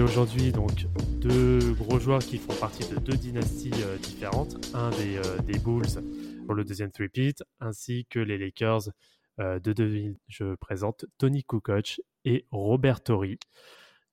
[0.00, 0.86] Aujourd'hui donc
[1.20, 5.58] deux gros joueurs qui font partie de deux dynasties euh, différentes, un des, euh, des,
[5.58, 6.02] Bulls
[6.46, 8.90] pour le deuxième three-peat, ainsi que les Lakers
[9.38, 10.16] euh, de 2000.
[10.28, 13.38] Je présente Tony Kukoc et Robert Torrey.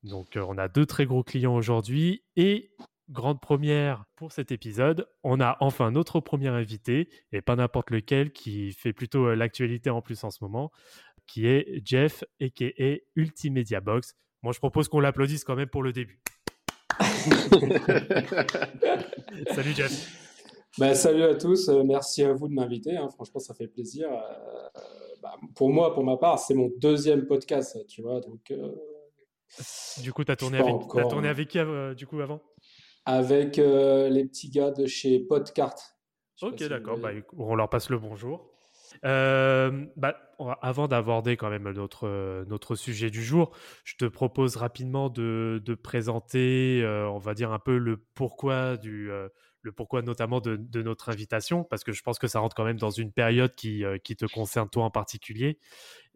[0.04, 2.72] Donc on a deux très gros clients aujourd'hui et
[3.10, 8.32] grande première pour cet épisode, on a enfin notre premier invité, et pas n'importe lequel,
[8.34, 10.72] qui fait plutôt l'actualité en plus en ce moment,
[11.26, 12.98] qui est Jeff, a.k.a.
[13.16, 14.16] Ultimedia Box.
[14.44, 16.22] Moi, je propose qu'on l'applaudisse quand même pour le début.
[19.54, 20.28] salut Jeff.
[20.78, 22.96] Bah, salut à tous, euh, merci à vous de m'inviter.
[22.96, 23.10] Hein.
[23.10, 24.10] Franchement, ça fait plaisir.
[24.12, 24.80] Euh,
[25.24, 28.22] bah, pour moi, pour ma part, c'est mon deuxième podcast, tu vois.
[28.22, 28.76] Donc, euh,
[30.02, 31.58] du coup, tu as tourné, avec, as tourné avec qui
[31.96, 32.42] du coup avant?
[33.06, 35.76] Avec les petits gars de chez Podcart.
[36.44, 37.00] Ok, d'accord.
[37.00, 38.52] Bah, on leur passe le bonjour.
[39.06, 40.18] Euh, bah,
[40.62, 43.52] avant d'aborder quand même notre, notre sujet du jour,
[43.84, 49.12] je te propose rapidement de, présenter, euh, on va dire un peu le pourquoi du,
[49.12, 49.30] euh,
[49.62, 52.78] le pourquoi notamment de, notre invitation, parce que je pense que ça rentre quand même
[52.78, 55.60] dans une période qui, qui te concerne toi en particulier,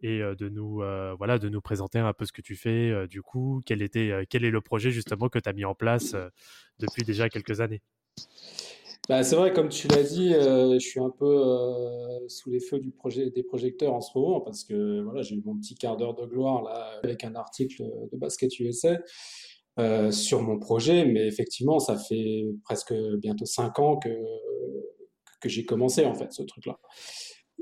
[0.00, 0.82] et de nous,
[1.18, 3.06] voilà, de nous présenter un peu ce que tu fais.
[3.08, 6.16] du coup, quel était, quel est le projet justement que tu as mis en place
[6.78, 7.82] depuis déjà quelques années
[9.12, 12.60] bah, c'est vrai, comme tu l'as dit, euh, je suis un peu euh, sous les
[12.60, 16.14] feux des projecteurs en ce moment parce que voilà, j'ai eu mon petit quart d'heure
[16.14, 18.98] de gloire là avec un article de Basket USA
[19.78, 24.08] euh, sur mon projet, mais effectivement, ça fait presque bientôt cinq ans que,
[25.44, 26.80] j'ai commencé en fait ce truc-là.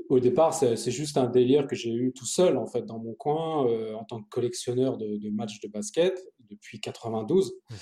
[0.07, 3.13] Au départ, c'est juste un délire que j'ai eu tout seul en fait dans mon
[3.13, 6.17] coin en tant que collectionneur de, matchs de basket
[6.49, 7.51] depuis 92.
[7.71, 7.75] Euh,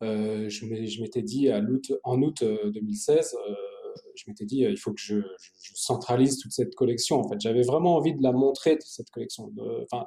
[0.00, 1.60] je m'étais dit à
[2.04, 3.54] en août 2016, euh, euh,
[4.16, 5.20] je m'étais dit il faut que je,
[5.74, 7.20] centralise toute cette collection.
[7.20, 10.06] En fait, j'avais vraiment envie de la montrer cette collection, enfin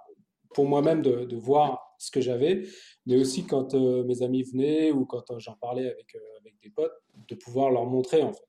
[0.54, 2.64] pour moi-même de, voir ce que j'avais,
[3.06, 6.94] mais aussi quand mes amis venaient ou quand j'en parlais avec, avec des potes,
[7.28, 8.44] de pouvoir leur montrer en fait.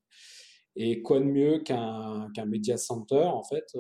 [0.77, 3.77] Et quoi de mieux qu'un qu'un media center en fait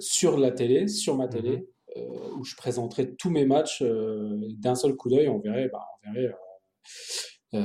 [0.00, 4.94] sur la télé, sur ma télé, mmh où je présenterai tous mes matchs d'un seul
[4.94, 5.28] coup d'œil.
[5.28, 6.34] On verrait, bah, on verrait
[7.54, 7.60] euh,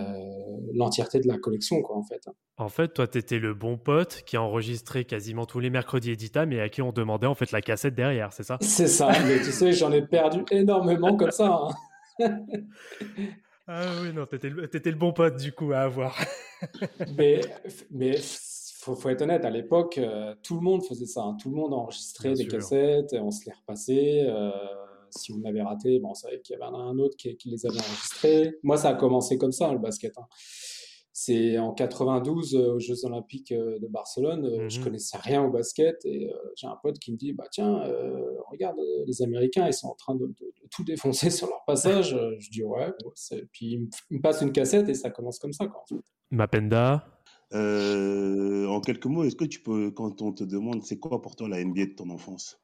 [0.74, 2.22] l'entièreté de la collection, quoi, en fait.
[2.58, 6.12] En fait, toi, tu étais le bon pote qui a enregistré quasiment tous les mercredis
[6.12, 8.58] Edita, mais à qui on demandait en fait la cassette derrière, c'est ça?
[8.60, 11.70] C'est ça, mais tu sais, j'en ai perdu énormément comme ça.
[12.20, 12.38] Hein.
[13.68, 16.20] ah oui, non, t'étais le, le bon pote du coup à avoir.
[17.16, 17.40] mais
[17.90, 18.18] mais
[18.88, 21.22] faut, faut être honnête, à l'époque, euh, tout le monde faisait ça.
[21.22, 21.38] Hein.
[21.42, 24.26] Tout le monde enregistrait des cassettes, on se les repassait.
[24.28, 24.52] Euh,
[25.10, 27.80] si on avait raté, bon, on savait qu'il y avait un autre qui, les avait
[27.80, 28.58] enregistrés.
[28.64, 30.18] Moi, ça a commencé comme ça, le basket.
[30.18, 30.28] Hein.
[31.20, 34.46] C'est en 92 euh, aux Jeux Olympiques euh, de Barcelone.
[34.46, 34.84] Je euh, ne Je mhm.
[34.84, 37.82] connaissais rien au basket et j'ai un pote qui me dit bah tiens
[38.52, 38.78] regarde
[39.08, 40.32] les Américains ils sont en train de,
[40.70, 42.16] tout défoncer sur leur passage.
[42.38, 42.94] je dis ouais.
[43.52, 45.84] Puis il me, passe une cassette et ça commence comme ça quoi.
[45.92, 45.98] En
[46.30, 47.17] Mapenda.
[47.54, 51.50] En quelques mots, est-ce que tu peux quand on te demande c'est quoi pour toi
[51.50, 52.60] la NBA de ton enfance,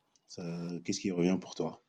[0.83, 1.83] qu'est-ce qui revient pour toi?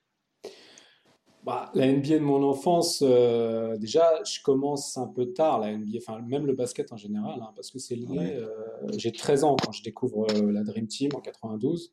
[1.44, 5.98] Bah, la NBA de mon enfance, euh, déjà, je commence un peu tard, la NBA,
[5.98, 8.36] enfin, même le basket en général, hein, parce que c'est lié.
[8.36, 8.48] Euh,
[8.96, 11.92] j'ai 13 ans quand je découvre euh, la Dream Team en 92.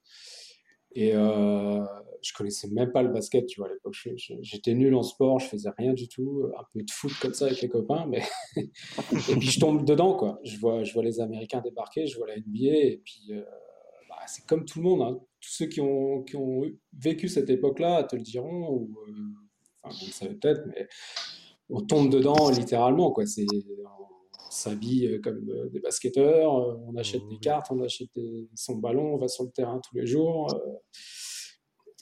[0.93, 1.13] Et
[2.21, 3.95] je connaissais même pas le basket, tu vois, à l'époque.
[4.41, 7.45] J'étais nul en sport, je faisais rien du tout, un peu de foot comme ça
[7.45, 8.23] avec les copains, mais.
[8.57, 10.39] et puis je tombe dedans, quoi.
[10.43, 13.31] Je vois, je vois les Américains débarquer, je vois la NBA, et puis
[14.09, 15.01] bah, c'est comme tout le monde.
[15.01, 15.19] Hein.
[15.39, 16.63] Tous ceux qui ont, qui ont
[16.97, 18.95] vécu cette époque-là te le diront, ou
[19.83, 20.87] enfin, vous le savez peut-être, mais
[21.69, 23.11] on tombe dedans littéralement.
[23.11, 23.25] Quoi.
[23.25, 23.45] C'est,
[24.51, 28.19] on s'habille euh, comme euh, des basketteurs, euh, on achète des cartes, on achète
[28.53, 30.53] son ballon, on va sur le terrain tous les jours.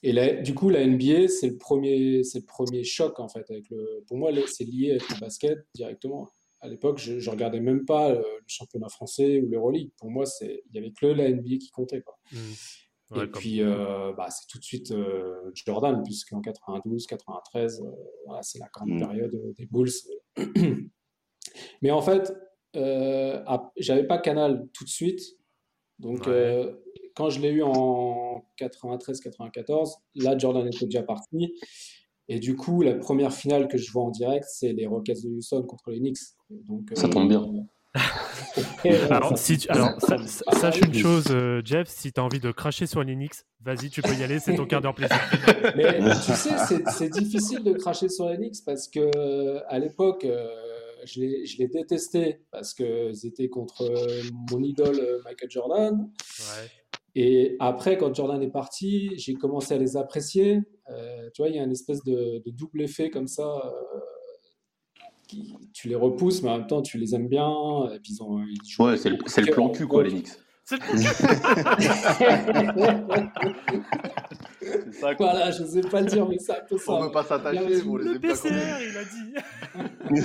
[0.03, 3.49] Et là, du coup, la NBA, c'est le premier, c'est le premier choc en fait.
[3.49, 6.29] Avec le, pour moi, c'est lié avec le basket directement.
[6.61, 9.91] À l'époque, je, ne regardais même pas le championnat français ou l'Euroleague.
[9.97, 12.01] Pour moi, c'est, il y avait que la NBA qui comptait.
[12.01, 12.17] Quoi.
[12.31, 12.37] Mmh
[13.15, 17.89] et puis, euh, bah, c'est tout de suite euh, Jordan, puisqu'en 92, 93, euh,
[18.25, 18.99] voilà, c'est la grande mm.
[18.99, 19.89] période des Bulls.
[21.81, 22.31] Mais en fait,
[23.77, 25.21] j'avais pas Canal tout de suite.
[25.97, 26.71] Donc, Ouais.
[27.19, 31.53] Euh, quand je l'ai eu en 93-94, là, Jordan était déjà parti.
[32.27, 35.29] Et du coup, la première finale que je vois en direct, c'est les Rockets de
[35.29, 36.19] Houston contre les Knicks.
[36.49, 37.43] Donc, Ça tombe bien.
[37.43, 37.99] Euh,
[39.09, 42.23] Alors, ça- si tu- alors sa- sa- sache une chose, euh, Jeff, si tu as
[42.23, 45.17] envie de cracher sur Linux, vas-y, tu peux y aller, c'est ton quart d'heure plaisir.
[45.75, 50.47] Mais tu sais, c'est- difficile de cracher sur les Knicks parce que à l'époque, euh,
[51.05, 56.09] je les, détestais parce qu'ils étaient contre euh, mon idole euh, Michael Jordan.
[56.39, 56.69] Ouais.
[57.21, 60.61] Et après, quand Jordan est parti, j'ai commencé à les apprécier.
[60.89, 63.61] Euh, tu vois, il y a une espèce de, de double effet comme ça.
[63.65, 63.99] euh,
[65.27, 67.51] qui- tu les repousses, mais en même temps, tu les aimes bien.
[67.93, 70.29] Et puis ils ont, ils Ouais, c'est le, c'est le plan cul, quoi, les Knicks.
[70.69, 70.81] C'est le
[74.61, 75.31] C'est ça, quoi.
[75.31, 76.91] Voilà, je sais pas le dire, mais c'est un peu ça.
[76.91, 78.19] On veut pas s'attacher, le.
[78.19, 79.33] PCR, il a dit.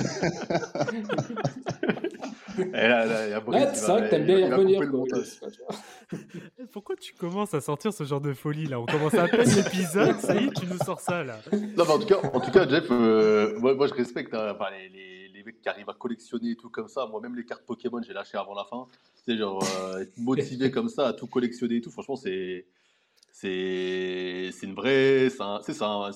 [2.57, 4.81] Et là, là, y a Brice Ouais, c'est vrai que t'aimes bien y revenir.
[6.71, 8.79] Pourquoi tu commences à sortir ce genre de folie là?
[8.79, 11.39] On commence à peine l'épisode, ça y est, tu nous sors ça là.
[11.51, 14.53] Non, mais en tout cas, en tout cas Jeff, euh, moi, moi, je respecte hein,
[14.53, 15.14] enfin, les, les
[15.45, 17.05] mecs qui arrivent à collectionner et tout comme ça.
[17.05, 18.85] Moi, même les cartes Pokémon, j'ai lâché avant la fin.
[19.25, 21.91] C'est genre euh, être motivé comme ça à tout collectionner et tout.
[21.91, 22.65] Franchement, c'est
[23.31, 26.11] c'est c'est une vraie, c'est un- un-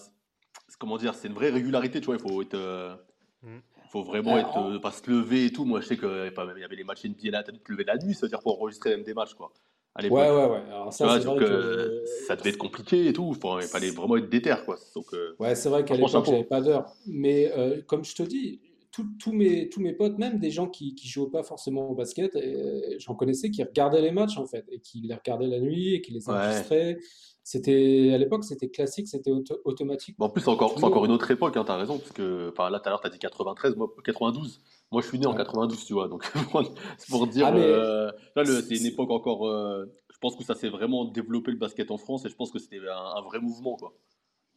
[0.77, 1.99] comment dire, c'est une vraie régularité.
[1.99, 2.95] Tu vois, il faut être, euh,
[3.41, 3.57] Mm.
[3.89, 5.63] faut vraiment Ah, être, euh, pas se lever et tout.
[5.65, 7.97] Moi, je sais qu'il y avait les matchs NBA là, t'as dû te lever la
[7.97, 9.51] nuit, c'est-à-dire pour enregistrer même des matchs quoi.
[9.95, 10.03] À.
[10.03, 10.61] Ouais, ouais, ouais.
[10.67, 12.05] Alors ça, vois, donc, euh, que...
[12.27, 13.33] ça devait être compliqué et tout.
[13.61, 14.77] Il fallait vraiment être déter quoi.
[14.95, 16.93] Donc, euh, Ouais, c'est vrai qu'à l'époque, j'avais pas d'heure.
[17.07, 18.59] Mais euh, comme je te dis,
[18.91, 22.35] tous mes, tous mes potes, même des gens qui qui jouaient pas forcément au basket,
[22.35, 25.93] et j'en connaissais qui regardaient les matchs en fait, et qui les regardaient la nuit
[25.95, 26.35] et qui les Ouais.
[26.35, 26.97] enregistraient.
[27.43, 30.15] C'était, à l'époque, c'était classique, c'était auto- automatique.
[30.19, 32.69] Bon, en plus, c'est encore, encore une autre époque, hein, t'as raison, parce que enfin,
[32.69, 34.61] là, tout à l'heure, t'as dit 93, moi, 92.
[34.91, 35.37] Moi, je suis né en Ouais.
[35.37, 36.23] 92, tu vois, donc
[36.97, 37.47] c'est pour dire.
[37.47, 39.47] Ah, mais- euh, là, c'est une époque encore.
[39.47, 42.51] euh, je pense que ça s'est vraiment développé le basket en France, et je pense
[42.51, 43.93] que c'était un, un vrai mouvement, quoi.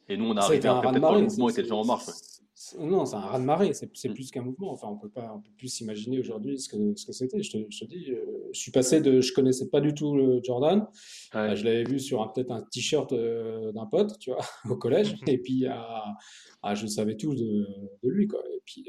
[0.09, 2.09] Et nous, on a arrivé un après, peut-être le mouvement était déjà en marche.
[2.09, 2.13] ouais.
[2.79, 4.15] Non, c'est un raz-de-marée, c'est c'est Mm.
[4.15, 4.73] plus qu'un mouvement.
[4.73, 7.43] Enfin, on peut pas, on peut plus s'imaginer aujourd'hui ce que ce que c'était.
[7.43, 10.15] Je te, je te dis, euh, je suis passé de, je connaissais pas du tout
[10.17, 10.87] le Jordan.
[11.35, 11.41] Ouais.
[11.41, 15.17] Euh, je l'avais vu sur peut-être un t-shirt euh, d'un pote, tu vois, au collège.
[15.27, 16.05] Et puis, à,
[16.63, 17.67] à- je savais tout de,
[18.03, 18.41] de lui, quoi.
[18.55, 18.87] Et puis,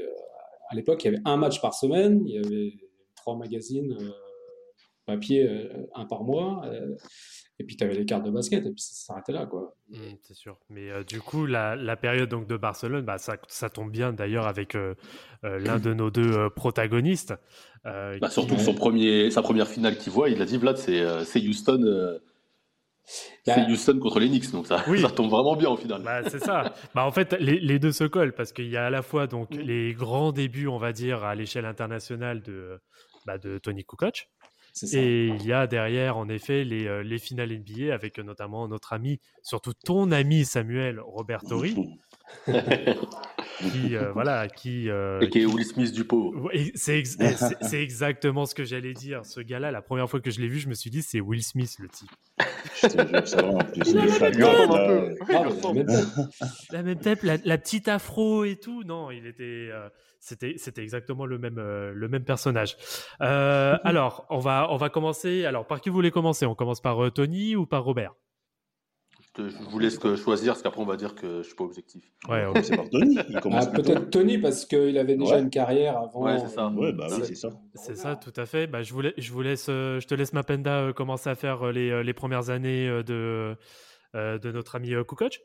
[0.69, 2.73] à l'époque, il y avait un match par semaine, il y avait
[3.15, 3.95] trois magazines
[5.05, 5.49] papier,
[5.95, 6.63] un par mois.
[7.59, 9.75] Et puis, tu avais les cartes de basket, et puis ça s'arrêtait là, quoi.
[9.89, 10.57] Mm, c'est sûr.
[10.69, 14.11] Mais euh, du coup, la, la période donc de Barcelone, bah, ça, ça tombe bien
[14.13, 14.95] d'ailleurs avec euh,
[15.43, 17.33] euh, l'un de nos deux euh, protagonistes.
[17.85, 20.57] euh, Bah, qui- surtout que son premier, sa première finale qu'il voit, il a dit
[20.57, 22.17] Vlad, c'est euh, c'est Houston, euh,
[23.45, 25.01] Bah, c'est Houston contre les Knicks, donc ça, Oui.
[25.01, 26.01] ça tombe vraiment bien au final.
[26.01, 26.73] Bah, c'est ça.
[26.95, 29.27] Bah, en fait, les, les deux se collent parce qu'il y a à la fois
[29.27, 29.59] donc Mm.
[29.59, 32.79] les grands débuts, on va dire, à l'échelle internationale de,
[33.25, 34.27] bah, de Tony Kukoc.
[34.73, 34.97] Ça.
[34.97, 38.67] Et il y a derrière, en effet, les, euh, les finales NBA avec euh, notamment
[38.67, 41.75] notre ami, surtout ton ami Samuel Robert Torri,
[43.59, 46.33] qui, euh, voilà, qui, euh, Et qui est Will Smith du pot.
[46.35, 49.25] Ouais, C'est ex- c'est- c'est exactement ce que j'allais dire.
[49.25, 51.43] Ce gars-là, la première fois que je l'ai vu, je me suis dit, c'est Will
[51.43, 52.09] Smith, le type.
[52.81, 53.83] Je te jure, c'est plus.
[53.85, 53.93] Il
[55.33, 56.07] la même tête.
[56.71, 58.83] La même tête, la, la petite afro et tout.
[58.83, 59.87] Non, il était, euh,
[60.23, 62.77] c'était, c'était exactement le même, euh, le même personnage.
[63.21, 65.43] Euh, alors, on va, on va commencer.
[65.45, 66.45] Alors, par qui vous voulez commencer?
[66.45, 68.13] On commence par euh, Tony ou par Robert?
[69.35, 72.03] Je vous laisse choisir, parce qu'après, on va dire que je suis pas objectif.
[72.29, 72.45] Ouais.
[72.61, 75.41] C'est par Tony, Ah, peut-être Tony, parce qu'il avait déjà Ouais.
[75.41, 76.21] une carrière avant.
[76.23, 76.67] Ouais, c'est ça.
[76.67, 77.49] euh, Ouais, bah c'est ça.
[77.73, 78.67] C'est ça, tout à fait.
[78.67, 81.35] Bah, je, vous laisse, je vous laisse, euh, je te laisse Mapenda euh, commencer à
[81.35, 83.55] faire euh, les, euh, les premières années euh, de,
[84.15, 85.39] euh, de notre ami euh, Kukoc.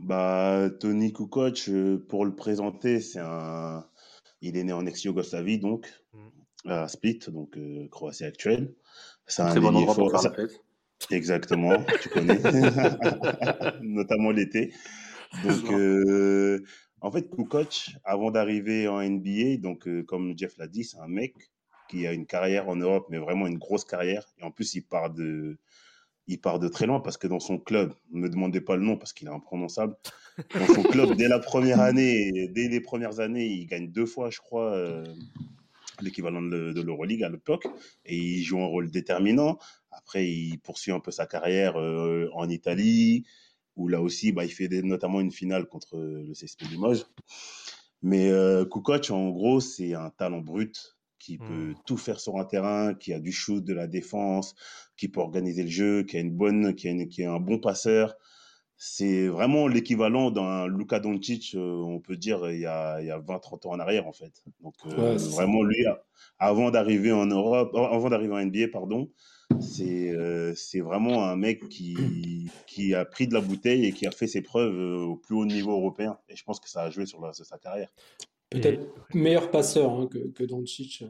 [0.00, 3.86] Bah, Tony Kukoc, euh, pour le présenter, c'est un.
[4.40, 6.70] Il est né en ex-Yougoslavie, donc, Mm.
[6.70, 8.74] à Split, donc euh, Croatie actuelle.
[9.26, 10.22] C'est un bon endroit pour fort.
[10.22, 10.60] faire la fête.
[11.10, 12.38] Exactement, tu connais.
[13.82, 14.72] Notamment l'été.
[15.44, 16.62] Donc, euh,
[17.00, 21.34] en fait, Kukoc, avant d'arriver en NBA, donc, comme Jeff l'a dit, c'est un mec
[21.88, 24.26] qui a une carrière en Europe, mais vraiment une grosse carrière.
[24.38, 25.58] Et en plus, il part de,
[26.30, 28.84] il part de très loin parce que dans son club, ne me demandez pas le
[28.84, 29.96] nom parce qu'il est imprononçable.
[30.54, 34.30] Dans son club, dès la première année, dès les premières années, il gagne deux fois,
[34.30, 35.04] je crois, euh,
[36.00, 37.66] l'équivalent de, l'Euroleague à l'époque.
[38.04, 39.58] Et il joue un rôle déterminant.
[39.90, 43.24] Après, il poursuit un peu sa carrière euh, en Italie,
[43.74, 47.06] où là aussi, bah, il fait notamment une finale contre le CSP Limoges.
[48.02, 51.74] Mais euh, Kukoc, en gros, c'est un talent brut qui peut Mm.
[51.86, 54.56] tout faire sur un terrain, qui a du shoot, de la défense,
[54.96, 57.40] qui peut organiser le jeu, qui a une bonne, qui a, une- qui est un
[57.40, 58.16] bon passeur.
[58.82, 63.10] C'est vraiment l'équivalent d'un Luka Doncic, euh, on peut dire, il y a, il y
[63.10, 64.42] a 20-30 ans en arrière, en fait.
[64.60, 65.84] Donc, euh, Ouais, vraiment, lui,
[66.38, 69.10] avant d'arriver en Europe, avant d'arriver en NBA, pardon,
[69.60, 74.06] C'est euh, c'est vraiment un mec qui, qui a pris de la bouteille et qui
[74.06, 74.74] a fait ses preuves
[75.08, 76.18] au plus haut niveau européen.
[76.30, 77.90] Et je pense que ça a joué sur, la, sur sa carrière.
[78.50, 78.80] Peut-être
[79.14, 81.02] meilleur passeur hein, que, que Doncic.
[81.02, 81.06] euh.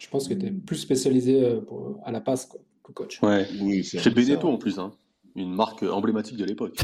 [0.00, 3.22] Je pense qu'il était plus spécialisé euh, pour- à la passe quoi, que coach.
[3.22, 3.46] Ouais.
[3.60, 4.10] Oui, c'est Chez.
[4.10, 4.90] Benetton en plus, hein.
[5.36, 6.76] une marque emblématique de l'époque.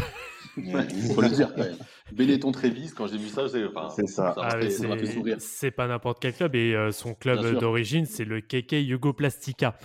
[0.56, 0.88] Ouais.
[1.14, 1.52] Faut le dire.
[1.54, 1.76] quand même.
[2.12, 4.32] Benetton Trévis, quand j'ai vu ça, c'est enfin, C'est ça.
[4.38, 4.56] Ah, ça
[4.86, 5.36] m'a fait c'est sourire.
[5.40, 9.76] c'est pas n'importe quel club et euh, son club d'origine c'est le KK Yugoplastica.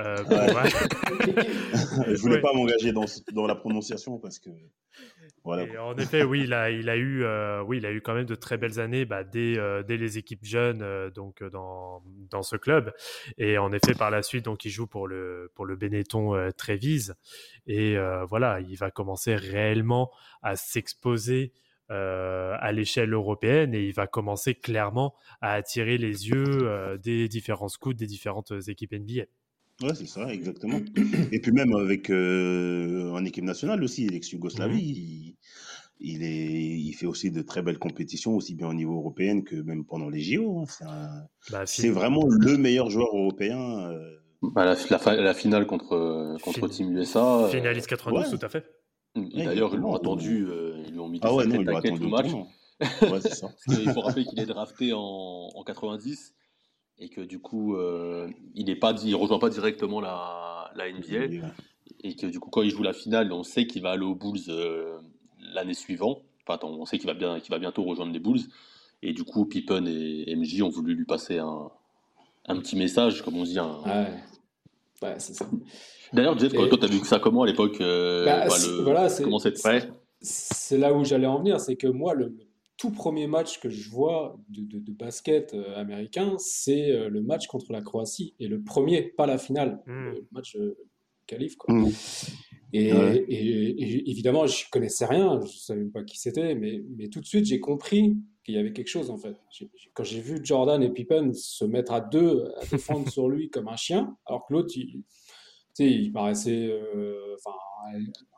[0.00, 0.52] Euh, bon, Ouais.
[1.36, 2.16] ouais.
[2.16, 2.40] Je voulais Ouais.
[2.40, 4.50] pas m'engager dans, dans la prononciation parce que.
[5.54, 8.34] Et en effet, oui, il a, eu, euh, oui, il a eu quand même de
[8.34, 12.02] très belles années bah, dès, euh, dès les équipes jeunes, euh, donc dans,
[12.42, 12.92] ce club.
[13.38, 17.14] Et en effet, par la suite, donc il joue pour le pour le Benetton Trévise.
[17.66, 17.96] Et
[18.28, 20.10] voilà, il va commencer réellement
[20.42, 21.52] à s'exposer
[21.88, 27.94] à l'échelle européenne et il va commencer clairement à attirer les yeux des différents scouts
[27.94, 29.24] des différentes équipes NBA.
[29.82, 30.80] Ouais, c'est ça, exactement.
[31.32, 35.36] Et puis même avec euh, en équipe nationale aussi, l'ex-Yougoslavie, il,
[36.00, 39.56] il est, il fait aussi de très belles compétitions, aussi bien au niveau européen que
[39.56, 40.60] même pendant les JO.
[40.60, 40.64] hein.
[40.68, 43.58] C'est un- Bah, vraiment le meilleur joueur européen.
[43.90, 47.44] euh, Bah, la, la fa- la finale contre, contre Fin- Team USA.
[47.44, 48.38] euh, finaliste 92, ouais.
[48.38, 48.64] tout à fait.
[49.16, 51.60] et Ouais, D'ailleurs, ils l'ont attendu, euh, ils lui ont mis des Ah ouais, non,
[51.60, 51.66] il
[51.98, 52.30] tout match.
[53.02, 53.48] Ouais, ça.
[53.66, 55.00] Parce faut rappeler qu'il est drafté en,
[55.54, 56.34] en 90
[56.98, 60.88] et que du coup, euh, il est pas, dit- il rejoint pas directement la, la
[60.90, 61.46] NBA
[62.02, 64.14] et que du coup, quand il joue la finale, on sait qu'il va aller aux
[64.14, 64.98] Bulls euh,
[65.52, 66.22] l'année suivante.
[66.42, 68.40] Enfin, attends, on sait qu'il va bien, qu'il va bientôt rejoindre les Bulls.
[69.02, 71.70] Et du coup, Pippen et MJ ont voulu lui passer un,
[72.46, 73.58] un petit message, comme on dit.
[73.58, 73.82] Un...
[73.84, 74.10] Ouais,
[75.02, 75.46] ouais c'est ça.
[76.12, 78.82] D'ailleurs, Jeff, Et- toi, t'as vu ça comment à l'époque euh, Bah, bah, c'est- le-
[78.82, 79.90] voilà, c'est- Comment c'est prêt?
[80.22, 82.45] C'est là où j'allais en venir, c'est que moi, le, le
[82.76, 87.22] tout premier match que je vois de, de- de basket euh, américain, c'est euh, le
[87.22, 88.34] match contre la Croatie.
[88.38, 90.10] Et le premier, pas la finale, Mm.
[90.12, 90.76] le match euh,
[91.26, 91.56] qualif.
[91.56, 91.74] Quoi.
[91.74, 91.88] Mm.
[92.72, 93.24] Et, Ouais.
[93.28, 97.20] et- et évidemment, je connaissais rien, je savais même pas qui c'était, mais, mais tout
[97.20, 99.36] de suite, j'ai compris qu'il y avait quelque chose en fait.
[99.50, 103.28] J'ai- j'ai- Quand j'ai vu Jordan et Pippen se mettre à deux, à défendre sur
[103.28, 105.02] lui comme un chien, alors que l'autre, il,
[105.76, 107.56] sais, il paraissait, euh, enfin,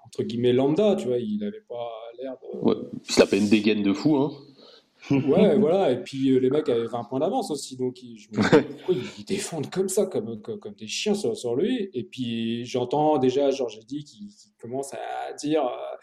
[0.05, 1.89] entre guillemets, lambda, tu vois, il n'avait pas
[2.21, 2.59] l'air de...
[2.61, 2.75] ouais.
[3.07, 4.17] Il se la une dégaine de fou.
[4.17, 4.33] Hein.
[5.11, 8.29] Ouais, voilà, et puis euh, les mecs avaient 20 points d'avance aussi, donc ils- je
[8.31, 11.89] me dis, pourquoi ils défendent comme ça, comme, comme, comme des chiens sur, sur lui?
[11.95, 15.97] Et puis j'entends déjà Georges Eddy qui, qui commence à dire euh,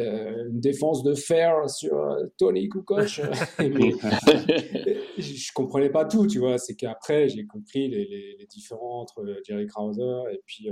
[0.00, 3.06] euh, une défense de fer sur euh, Tony Kukoc.
[5.18, 6.58] Je, je comprenais pas tout, tu vois.
[6.58, 8.46] C'est qu'après, j'ai compris les, les, les
[8.80, 10.68] entre euh, Jerry Krauser et puis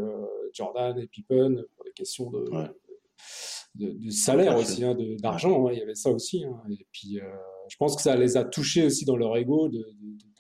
[0.52, 2.69] Jordan et Pippen pour des questions de, Ouais.
[3.76, 5.66] de, de salaire aussi, hein, d'argent.
[5.66, 6.45] hein, il y avait ça aussi.
[6.45, 6.61] hein.
[6.71, 7.19] Et puis,
[7.69, 9.85] je pense que ça les a touchés aussi dans leur ego de,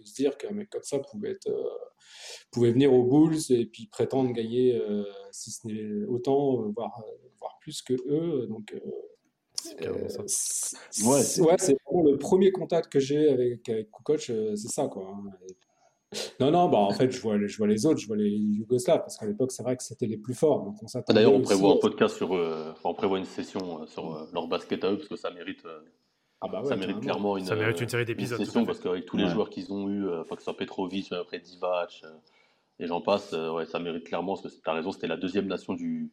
[0.04, 1.50] se dire qu'un mec comme ça pouvait être,
[2.54, 7.02] pouvait venir aux Bulls et puis prétendre gagner, euh, si ce n'est autant, euh, voire,
[7.06, 8.46] euh, voire plus que eux.
[8.46, 8.80] Donc, euh,
[9.54, 10.20] C'est clairement ça.
[10.20, 14.26] euh, c'est Ouais, c'est- ouais, c'est vraiment le premier contact que j'ai avec, avec Kukoc,
[14.30, 15.06] euh, c'est ça, quoi.
[15.14, 15.30] hein.
[15.48, 15.54] Et-
[16.38, 18.30] Non, non, bah en fait, je vois, les- je vois les autres, je vois les
[18.30, 20.72] Yougoslaves, parce qu'à l'époque, c'est vrai que c'était les plus forts.
[20.80, 24.14] On D'ailleurs, on aussi prévoit un podcast sur, euh, enfin, on prévoit une session sur
[24.14, 25.80] euh, leur basket à eux parce que ça mérite, euh,
[26.40, 29.16] Ah bah ouais, ça mérite clairement une, Ça mérite une série d'épisodes, parce qu'avec tous
[29.16, 29.30] les Ouais.
[29.30, 32.08] joueurs qu'ils ont eu, euh, enfin, que ce soit Petrovic, mais après Divac, euh,
[32.78, 35.16] et j'en passe, euh, ouais, ça mérite clairement parce que tu as raison, c'était la
[35.16, 36.12] deuxième nation du,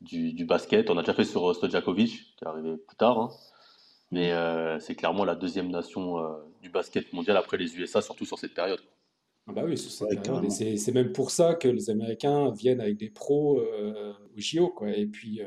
[0.00, 0.90] du, du basket.
[0.90, 3.30] On a déjà fait sur euh, Stojakovic, qui est arrivé plus tard, hein.
[4.10, 6.28] mais euh, c'est clairement la deuxième nation euh,
[6.62, 8.80] du basket mondial après les USA, surtout sur cette période.
[9.48, 10.24] Ah bah oui, sur cette Ouais, période.
[10.24, 10.46] carrément.
[10.46, 14.38] Et c'est c'est même pour ça que les Américains viennent avec des pros euh, au
[14.40, 14.90] JO, quoi.
[14.90, 15.46] Et puis, euh,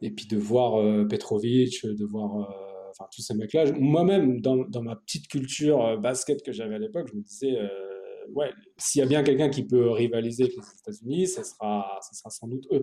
[0.00, 3.70] et puis de voir euh, Petrovic, de voir euh, enfin, tous ces mecs-là.
[3.78, 7.56] Moi-même, dans, dans ma petite culture euh, basket que j'avais à l'époque, je me disais,
[7.56, 7.68] euh,
[8.34, 12.12] ouais, s'il y a bien quelqu'un qui peut rivaliser avec les États-Unis, ça sera, ça
[12.14, 12.82] sera sans doute eux.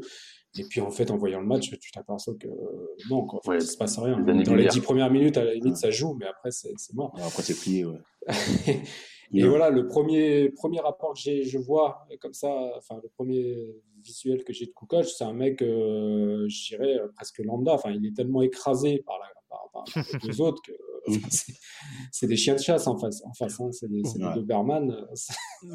[0.57, 3.57] Et puis en fait, en voyant le match, tu t'aperçois que euh, non, quoi, Ouais,
[3.57, 4.19] il se passe rien.
[4.25, 5.79] les Dans les dix premières minutes, à la limite, Ouais.
[5.79, 7.13] ça joue, mais après, c'est mort.
[7.23, 7.99] Après, c'est plié, ouais.
[9.31, 13.75] Et voilà, le premier, premier rapport que je vois euh, comme ça, enfin, le premier
[14.03, 17.73] visuel que j'ai de Kukoc, c'est un mec, euh, je dirais, euh, presque lambda.
[17.73, 20.88] Enfin, il est tellement écrasé par, la, par, par- par les deux autres que euh,
[22.11, 23.21] c'est, des chiens de chasse en face.
[23.25, 23.69] En face hein.
[23.71, 24.35] C'est des, des Ouais.
[24.35, 24.95] Doberman.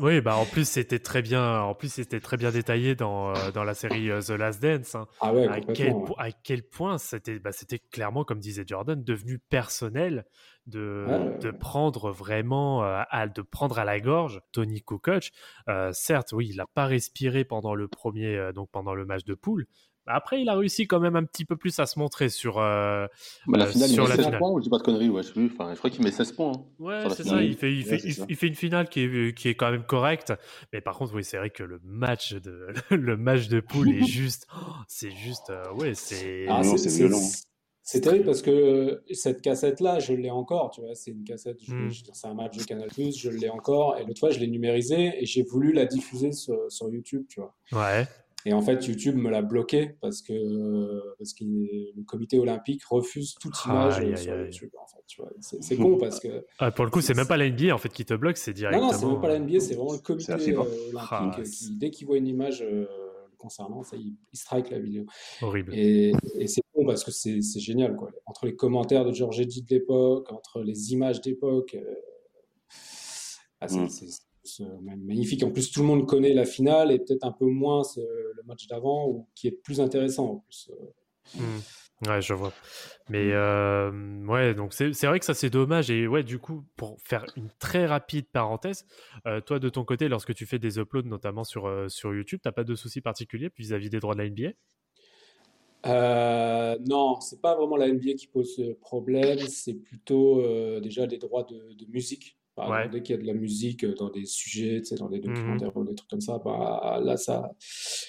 [0.00, 3.50] Oui, bah en plus c'était très bien, en plus c'était très bien détaillé dans, euh,
[3.52, 4.94] dans la série euh, The Last Dance.
[4.94, 5.06] hein.
[5.20, 5.98] Ah ouais, à, quel, complètement.
[6.00, 6.06] ouais.
[6.06, 10.24] po- à quel point c'était bah, c'était clairement, comme disait Jordan, devenu personnel
[10.66, 11.38] de, Ouais.
[11.40, 15.30] de prendre vraiment euh, à, de prendre à la gorge Tony Kukoc.
[15.68, 19.24] Euh, certes, oui, il n'a pas respiré pendant le premier, euh, donc pendant le match
[19.24, 19.66] de poule,
[20.06, 23.06] Après, il a réussi quand même un petit peu plus à se montrer sur, euh,
[23.46, 24.38] Bah, la euh, finale, il sur met la 16 finale.
[24.38, 25.46] points, ou je dis pas de conneries, ouais, je sais plus.
[25.52, 26.52] Enfin, je crois qu'il met 16 points.
[26.52, 26.64] hein.
[26.78, 27.42] Ouais, c'est ça.
[27.42, 28.26] Il fait, il, Ouais, fait, c'est il, ça.
[28.28, 30.32] il fait une finale qui est, qui est quand même correcte.
[30.72, 34.04] Mais par contre, oui, c'est vrai que le match de, le match de poule est
[34.04, 34.46] juste.
[34.56, 35.50] oh, c'est juste.
[35.50, 36.46] euh, ouais, c'est.
[36.48, 37.18] Ah, non, c'est c'est violent.
[37.18, 37.44] c'est-
[37.86, 41.58] c'est terrible parce que euh, cette cassette-là, je l'ai encore, tu vois, c'est une cassette,
[41.62, 41.90] je- Mm.
[41.90, 44.38] je veux dire, c'est un match de Canal+, je l'ai encore, et l'autre fois, je
[44.40, 47.54] l'ai numérisé et j'ai voulu la diffuser sur, sur YouTube, tu vois.
[47.72, 48.06] Ouais.
[48.46, 53.34] Et en fait, YouTube me l'a bloqué parce que, parce que le comité olympique refuse
[53.40, 54.70] toute image euh, aïe, sur aïe.
[54.78, 55.00] En fait.
[55.60, 56.44] C'est con parce que...
[56.58, 58.50] Ah, pour le coup, c'est même pas la NBA en fait qui te bloque, c'est
[58.50, 58.92] Non, directement.
[58.92, 61.70] non, c'est même pas la NBA, c'est vraiment le comité euh, olympique Ah, euh, qui,
[61.78, 62.86] dès qu'il voit une image euh,
[63.38, 65.06] concernant ça, il, il strike la vidéo.
[65.40, 65.74] horrible.
[65.74, 68.10] Et, et c'est bon parce que c'est c'est génial, quoi.
[68.26, 71.94] Entre les commentaires de George Eddy de l'époque, entre les images d'époque, euh,
[73.60, 73.88] ah, c'est Mm.
[74.82, 75.42] Même magnifique.
[75.42, 78.42] En plus, tout le monde connaît la finale et peut-être un peu moins ce- le
[78.46, 80.70] match d'avant, ou qui est plus intéressant en plus.
[80.72, 80.84] Euh,
[81.34, 81.58] Hmm.
[82.06, 82.52] Ouais, je vois.
[83.08, 83.90] Mais euh,
[84.26, 85.90] ouais, donc c'est vrai que ça c'est dommage.
[85.90, 88.86] Et ouais, du coup, pour faire une très rapide parenthèse,
[89.26, 92.40] euh, toi de ton côté, lorsque tu fais des uploads, notamment sur, euh, sur YouTube,
[92.42, 94.50] t'as pas de soucis particuliers vis-à-vis des droits de la NBA
[95.86, 101.06] Euh, non, c'est pas vraiment la NBA qui pose ce problème, c'est plutôt euh, déjà
[101.06, 102.38] des droits de, de musique.
[102.56, 102.64] Ouais.
[102.78, 105.24] exemple, dès qu'il y a de la musique euh, dans des sujets, dans des Mhm.
[105.34, 107.50] documentaires ou des trucs comme ça, bah, là, ça,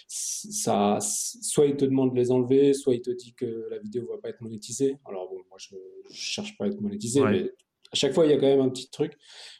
[0.07, 4.07] ça, soit il te demande de les enlever, soit il te dit que la vidéo
[4.07, 4.97] va pas être monétisée.
[5.05, 5.75] Alors bon, moi, je,
[6.09, 7.31] je cherche pas à être monétisé, Ouais.
[7.31, 7.51] mais
[7.91, 9.17] à chaque fois, il y a quand même un petit truc.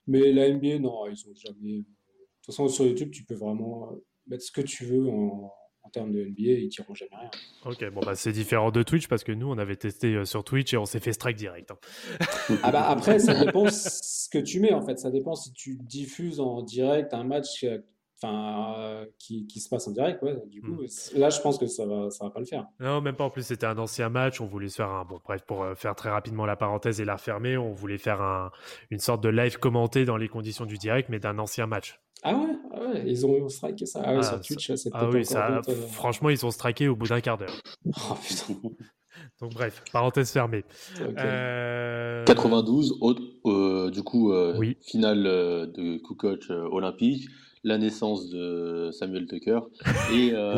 [0.07, 1.77] Mais la NBA, non, ils ont jamais.
[1.79, 3.95] De toute façon, sur YouTube, tu peux vraiment euh,
[4.27, 5.51] mettre ce que tu veux en,
[5.85, 7.29] en termes de NBA, ils tireront jamais rien.
[7.63, 10.43] Ok, bon bah c'est différent de Twitch parce que nous on avait testé euh, sur
[10.43, 11.71] Twitch et on s'est fait strike direct.
[11.71, 11.77] hein.
[12.63, 14.99] Ah bah après, ça dépend ce que tu mets en fait.
[14.99, 17.79] Ça dépend si tu diffuses en direct un match euh,
[18.21, 20.21] enfin, euh, qui, qui se passe en direct.
[20.21, 20.35] Ouais.
[20.47, 20.81] Du coup,
[21.15, 22.65] là, je pense que ça va, ça va pas le faire.
[22.79, 23.23] Non, même pas.
[23.25, 24.41] En plus, c'était un ancien match.
[24.41, 25.05] On voulait se faire un.
[25.05, 28.21] Bon, bref, pour euh, faire très rapidement la parenthèse et la refermer, on voulait faire
[28.21, 28.51] un,
[28.91, 31.99] une sorte de live commenté dans les conditions du direct, mais d'un ancien match.
[32.23, 34.01] Ah ouais, ah ouais, ils ont striké ça.
[34.03, 36.95] Ah ouais, Ah, sur Twitch, c'est Ah oui, ça, euh, franchement, ils sont strikés au
[36.95, 37.55] bout d'un quart d'heure.
[38.09, 38.53] Oh putain.
[39.41, 40.63] Donc, bref, parenthèse fermée.
[41.01, 41.17] Ok.
[41.17, 44.77] Euh, 92, autre, euh, du coup, euh, Oui.
[44.81, 47.27] finale de Kukoc euh, olympique,
[47.65, 49.59] la naissance de Samuel Tucker,
[50.13, 50.55] et euh,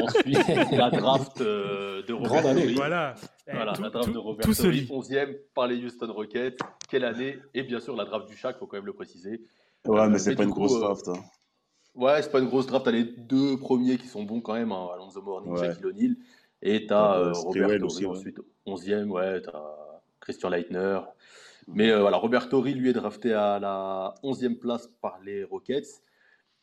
[0.00, 0.38] ensuite
[0.72, 2.60] la draft euh, de Grande Robert année.
[2.62, 2.74] Torrey.
[2.76, 3.14] Voilà.
[3.48, 4.86] Eh, Voilà, tout, la draft tout- de Robert Torrey, lit.
[4.88, 6.56] 11e par les Houston Rockets.
[6.88, 7.38] Quelle année?
[7.52, 9.42] Et bien sûr, la draft du Shaq, faut quand même le préciser.
[9.86, 11.08] Ouais, Euh, mais c'est pas une coup, grosse euh, draft.
[11.08, 11.20] hein.
[11.96, 12.84] Ouais, c'est pas une grosse draft.
[12.84, 15.66] T'as les deux premiers qui sont bons quand même, hein, Alonso Mourning, Ouais.
[15.66, 16.16] Shaquille O'Neal.
[16.62, 18.16] Et t'as T'as, euh, euh, Robert Torrey aussi, ouais.
[18.16, 19.62] ensuite, 11e, ouais, t'as
[20.20, 21.00] Christian Leitner.
[21.68, 26.02] Mais euh, voilà, Robert Torrey, lui, est drafté à la 11e place par les Rockets.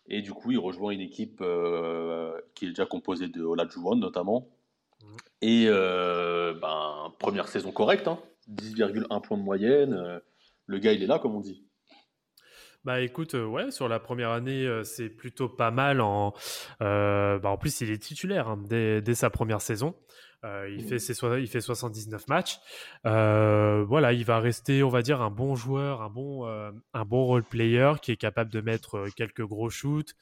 [0.08, 4.50] Et du coup, il rejoint une équipe euh, qui est déjà composée de Olajuwon, notamment.
[5.02, 5.18] Mhm.
[5.42, 9.94] Et euh, ben, première saison correcte, hein, 10,1 points de moyenne.
[9.94, 10.20] euh,
[10.66, 11.66] le gars, il est là, comme on dit.
[12.84, 16.02] Bah écoute, euh, ouais, sur la première année, euh, c'est plutôt pas mal.
[16.02, 16.34] En,
[16.82, 19.96] euh, bah, en plus, il est titulaire hein, dès, dès sa première saison.
[20.44, 20.90] Euh, il, Mhm.
[20.90, 22.60] fait ses, soi- il fait 79 matchs.
[23.06, 27.06] Euh, voilà, il va rester, on va dire, un bon joueur, un bon, euh, un
[27.06, 30.14] bon role player qui est capable de mettre euh, quelques gros shoots,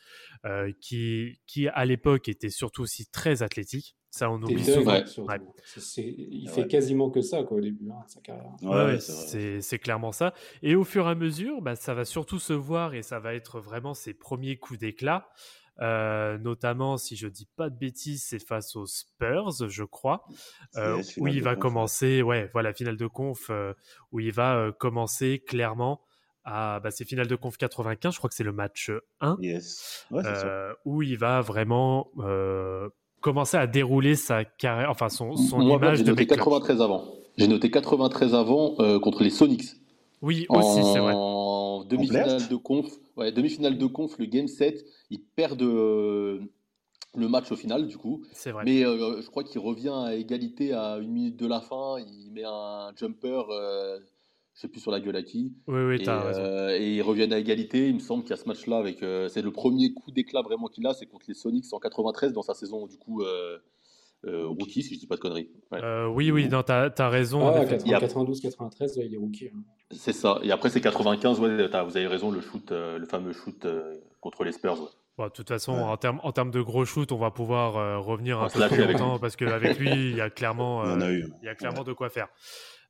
[0.45, 3.95] euh, qui, qui à l'époque était surtout aussi très athlétique.
[4.13, 4.91] Ça, on oublie souvent.
[4.91, 5.39] Ouais.
[5.97, 6.53] il Ouais.
[6.53, 9.61] fait quasiment que ça quoi, au début hein, de sa carrière.
[9.61, 10.33] C'est clairement ça.
[10.61, 13.33] Et au fur et à mesure, bah, ça va surtout se voir et ça va
[13.33, 15.29] être vraiment ses premiers coups d'éclat.
[15.79, 20.25] Euh, notamment, si je dis pas de bêtises, c'est face aux Spurs, je crois,
[20.75, 23.73] euh, où il va conf, commencer, ouais, voilà, finale de conf, euh,
[24.11, 26.01] où il va commencer clairement
[26.43, 30.05] à, bah, c'est finale de conf 95, je crois que c'est le match 1, Yes.
[30.11, 30.45] Ouais, c'est ça.
[30.45, 32.09] euh, où il va vraiment
[33.21, 36.39] commencer à dérouler sa carrière, enfin son, son Moi, image j'ai de noté mec clutch.
[36.39, 37.05] 93 avant.
[37.37, 39.69] J'ai noté 93 avant contre les Sonics.
[40.21, 41.13] Oui, aussi, c'est vrai.
[41.81, 46.39] En demi-finale de conf, ouais, demi-finale de conf, le game 7, ils perdent euh,
[47.15, 48.23] le match au final, du coup.
[48.31, 48.63] C'est vrai.
[48.65, 51.97] Mais euh, je crois qu'il revient à égalité à une minute de la fin.
[51.99, 53.99] Il met un jumper, euh,
[54.53, 55.53] je sais plus sur la gueule à qui.
[55.67, 56.41] Oui, oui, Et, t'as raison.
[56.41, 57.87] euh, et ils reviennent à égalité.
[57.89, 59.03] Il me semble qu'il y a ce match-là avec.
[59.03, 62.33] euh, c'est le premier coup d'éclat vraiment qu'il a, c'est contre les Sonics en 93
[62.33, 63.57] dans sa saison du coup euh,
[64.25, 65.49] euh, rookie, si je dis pas de conneries.
[65.71, 65.79] Ouais.
[65.83, 67.41] Euh, oui, oui, t'as as raison.
[67.43, 67.77] en Ah, effet.
[67.85, 69.47] Il y a- 92-93, ouais, il est rookie.
[69.47, 69.59] hein.
[69.91, 70.39] C'est ça.
[70.43, 73.65] Et après, c'est 95, ouais, t'as- vous avez raison, le shoot, euh, le fameux shoot
[73.65, 74.79] euh, contre les Spurs.
[74.81, 74.87] ouais.
[75.17, 75.81] Bon, de toute façon, Ouais.
[75.83, 78.85] en termes en de gros shoot, on va pouvoir euh, revenir On un peu plus
[78.93, 82.09] longtemps parce qu'avec lui, il y a clairement, Il y euh, a clairement de quoi
[82.09, 82.29] faire.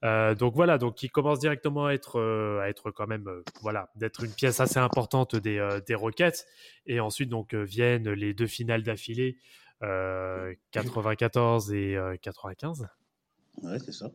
[0.03, 3.43] Euh, donc voilà, donc il commence directement à être, euh, à être quand même, euh,
[3.61, 6.45] voilà, d'être une pièce assez importante des, euh, des Rockets.
[6.87, 9.70] Et ensuite, donc viennent les deux finales d'affilée euh,
[10.71, 12.87] 94 et euh, 95.
[13.63, 14.11] Ouais, c'est ça.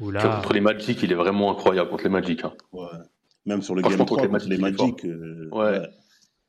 [0.00, 2.44] Là, Contre les Magic, il est vraiment incroyable contre les Magic.
[2.44, 2.54] hein.
[2.72, 2.86] Ouais.
[3.44, 5.80] Même sur le Game contre 3, les contre les Magic, euh, Ouais.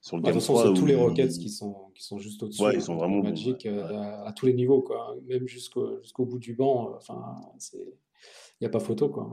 [0.01, 2.03] Sur le Bah, de Game toute façon, 3, c'est tous les Rockets qui sont, qui
[2.03, 2.61] sont juste au-dessus.
[2.63, 3.71] Ouais, ils sont vraiment bons, Magic ouais.
[3.71, 5.15] euh, à, à tous les niveaux, quoi.
[5.27, 6.91] Même jusqu'au jusqu'au bout du banc.
[6.91, 7.77] euh, Enfin, c'est.
[7.77, 9.23] Il n'y a pas photo, quoi.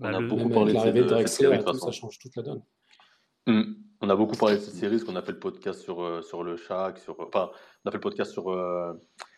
[0.00, 1.08] On Bah, a le- beaucoup Même parlé de l'arrivée de et
[1.58, 2.62] de tout, toute ça change toute la donne.
[3.46, 3.74] Hmm.
[4.00, 6.22] On a beaucoup parlé de cette série, ce qu'on a fait le podcast sur, euh,
[6.22, 7.50] sur le Shaq, sur, enfin,
[7.84, 8.92] on a fait le podcast sur, euh,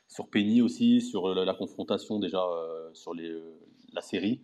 [0.09, 3.59] sur Penny aussi, sur euh, la, la confrontation déjà euh, sur les, euh,
[3.93, 4.41] la série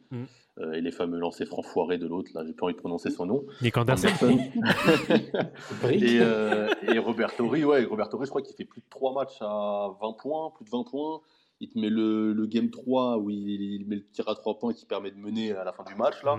[0.58, 2.30] euh, et les fameux lancers francs foirés de l'autre.
[2.34, 3.44] Là, j'ai pas envie de prononcer son nom.
[3.62, 4.14] Nick Anderson.
[5.90, 9.14] Et, euh, et Robert Torrey, ouais, Robert Torrey, je crois qu'il fait plus de 3
[9.14, 11.20] matchs à 20 points, plus de 20 points.
[11.60, 14.58] Il te met le, le game 3 où il, il met le tir à 3
[14.58, 16.22] points qui permet de mener à la fin du match.
[16.24, 16.36] Là.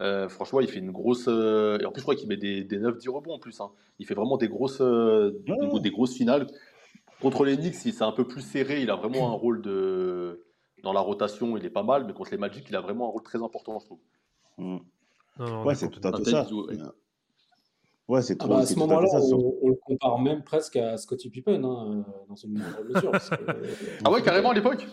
[0.00, 1.26] Euh, franchement, il fait une grosse.
[1.28, 3.60] euh, Et en plus, je crois qu'il met des, des 9-10 rebonds en plus.
[3.60, 3.70] hein.
[3.98, 5.38] Il fait vraiment des grosses, euh,
[5.82, 6.46] des, grosses finales.
[7.20, 8.82] Contre les Knicks, il- c'est un peu plus serré.
[8.82, 10.44] Il a vraiment un rôle de.
[10.82, 13.10] Dans la rotation, il est pas mal, mais contre les Magic, il a vraiment un
[13.12, 13.98] rôle très important, je trouve.
[14.58, 14.78] Mm.
[15.38, 16.46] Non, non, Ouais, c'est est tout à fait ça.
[16.50, 16.76] ouais.
[18.08, 18.48] Ouais, c'est Ah trop.
[18.48, 22.34] bah, à ce moment-là, on, on le compare même presque à Scottie Pippen, hein, dans
[22.34, 23.12] une mesure.
[23.12, 23.44] que,
[24.04, 24.86] Ah ouais, carrément à l'époque?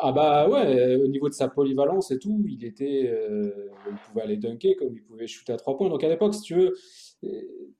[0.00, 4.22] Ah bah ouais, au niveau de sa polyvalence et tout, il était, euh, il pouvait
[4.22, 5.88] aller dunker comme il pouvait shooter à trois points.
[5.88, 6.74] Donc à l'époque, si tu veux,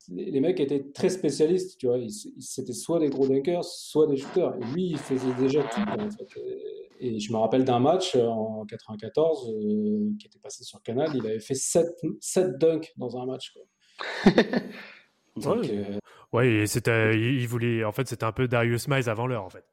[0.09, 1.97] les, mecs étaient très spécialistes, tu vois.
[2.39, 4.55] C'était soit des gros dunkers, soit des shooters.
[4.55, 5.81] Et lui, il faisait déjà tout.
[5.85, 6.27] quoi, en fait.
[6.99, 11.09] Et, je me rappelle d'un match euh, en 94 euh, qui était passé sur Canal,
[11.13, 11.85] il avait fait 7,
[12.19, 13.51] sept dunks dans un match.
[13.53, 14.33] Quoi.
[15.37, 15.65] Donc,
[16.33, 16.61] Ouais.
[16.61, 19.49] euh, c'était, il il voulait, en fait, c'était un peu Darius Miles avant l'heure, en
[19.49, 19.65] fait.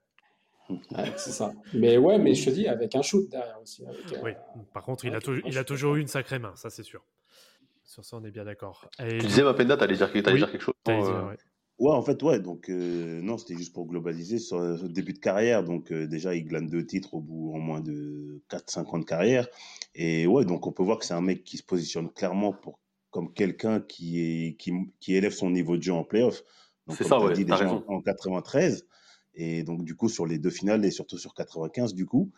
[0.93, 1.53] Ouais, c'est ça.
[1.75, 3.85] Mais ouais, mais je te dis, avec un shoot derrière aussi.
[3.87, 4.33] avec, euh, Oui.
[4.73, 7.03] Par contre, il a, toujours, il a eu une sacrée main, ça c'est sûr.
[7.85, 8.89] Sur ça, on est bien d'accord.
[9.01, 11.37] Et Tu disais, Mapenda, t'allais dire, t'allais Oui, dire quelque chose euh, dire, ouais.
[11.79, 12.39] Ouais, en fait, ouais.
[12.39, 15.65] Donc, euh, non, c'était juste pour globaliser sur le début de carrière.
[15.65, 19.05] Donc, euh, déjà, il glane deux titres au bout en moins de 4-5 ans de
[19.05, 19.49] carrière.
[19.95, 22.79] Et ouais, donc, on peut voir que c'est un mec qui se positionne clairement pour,
[23.11, 26.45] comme quelqu'un qui, est, qui, qui élève son niveau de jeu en playoff.
[26.87, 27.85] Donc, C'est comme ça, ouais, dit t'as déjà raison.
[27.89, 28.87] en, en 93.
[29.35, 32.31] Et donc, du coup, sur les deux finales et surtout sur 95, du coup.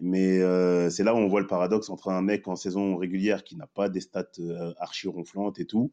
[0.00, 3.44] Mais euh, c'est là où on voit le paradoxe entre un mec en saison régulière
[3.44, 5.92] qui n'a pas des stats euh, archi ronflantes et tout,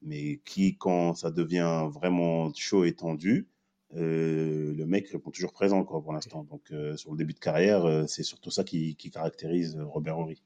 [0.00, 3.48] mais qui, quand ça devient vraiment chaud et tendu,
[3.94, 6.44] euh, le mec répond toujours présent quoi, pour l'instant.
[6.44, 10.40] Donc, sur le début de carrière, c'est surtout ça qui, caractérise Robert Horry.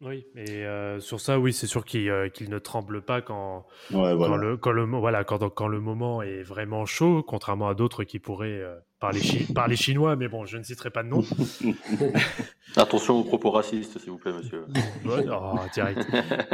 [0.00, 4.10] Oui, et euh, sur ça, oui, c'est sûr qu'il euh, ne tremble pas quand, Ouais,
[4.10, 4.36] quand, voilà.
[4.36, 8.20] le, quand, le, voilà, quand, quand le moment est vraiment chaud, contrairement à d'autres qui
[8.20, 11.24] pourraient euh, parler, chi- parler chinois, mais bon, je ne citerai pas de nom.
[12.76, 14.66] Attention aux propos racistes, s'il vous plaît, monsieur.
[15.04, 16.06] Oh, direct.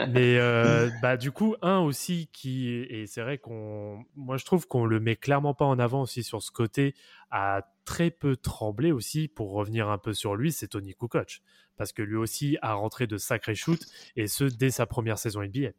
[0.09, 4.67] Mais euh, bah, du coup, un aussi qui, et c'est vrai qu'on, moi je trouve
[4.67, 6.95] qu'on le met clairement pas en avant aussi sur ce côté,
[7.31, 11.43] a très peu tremblé aussi, pour revenir un peu sur lui, c'est Tony Kukoc.
[11.77, 13.85] Parce que lui aussi a rentré de sacrés shoots,
[14.17, 15.71] et ce, dès sa première saison NBA.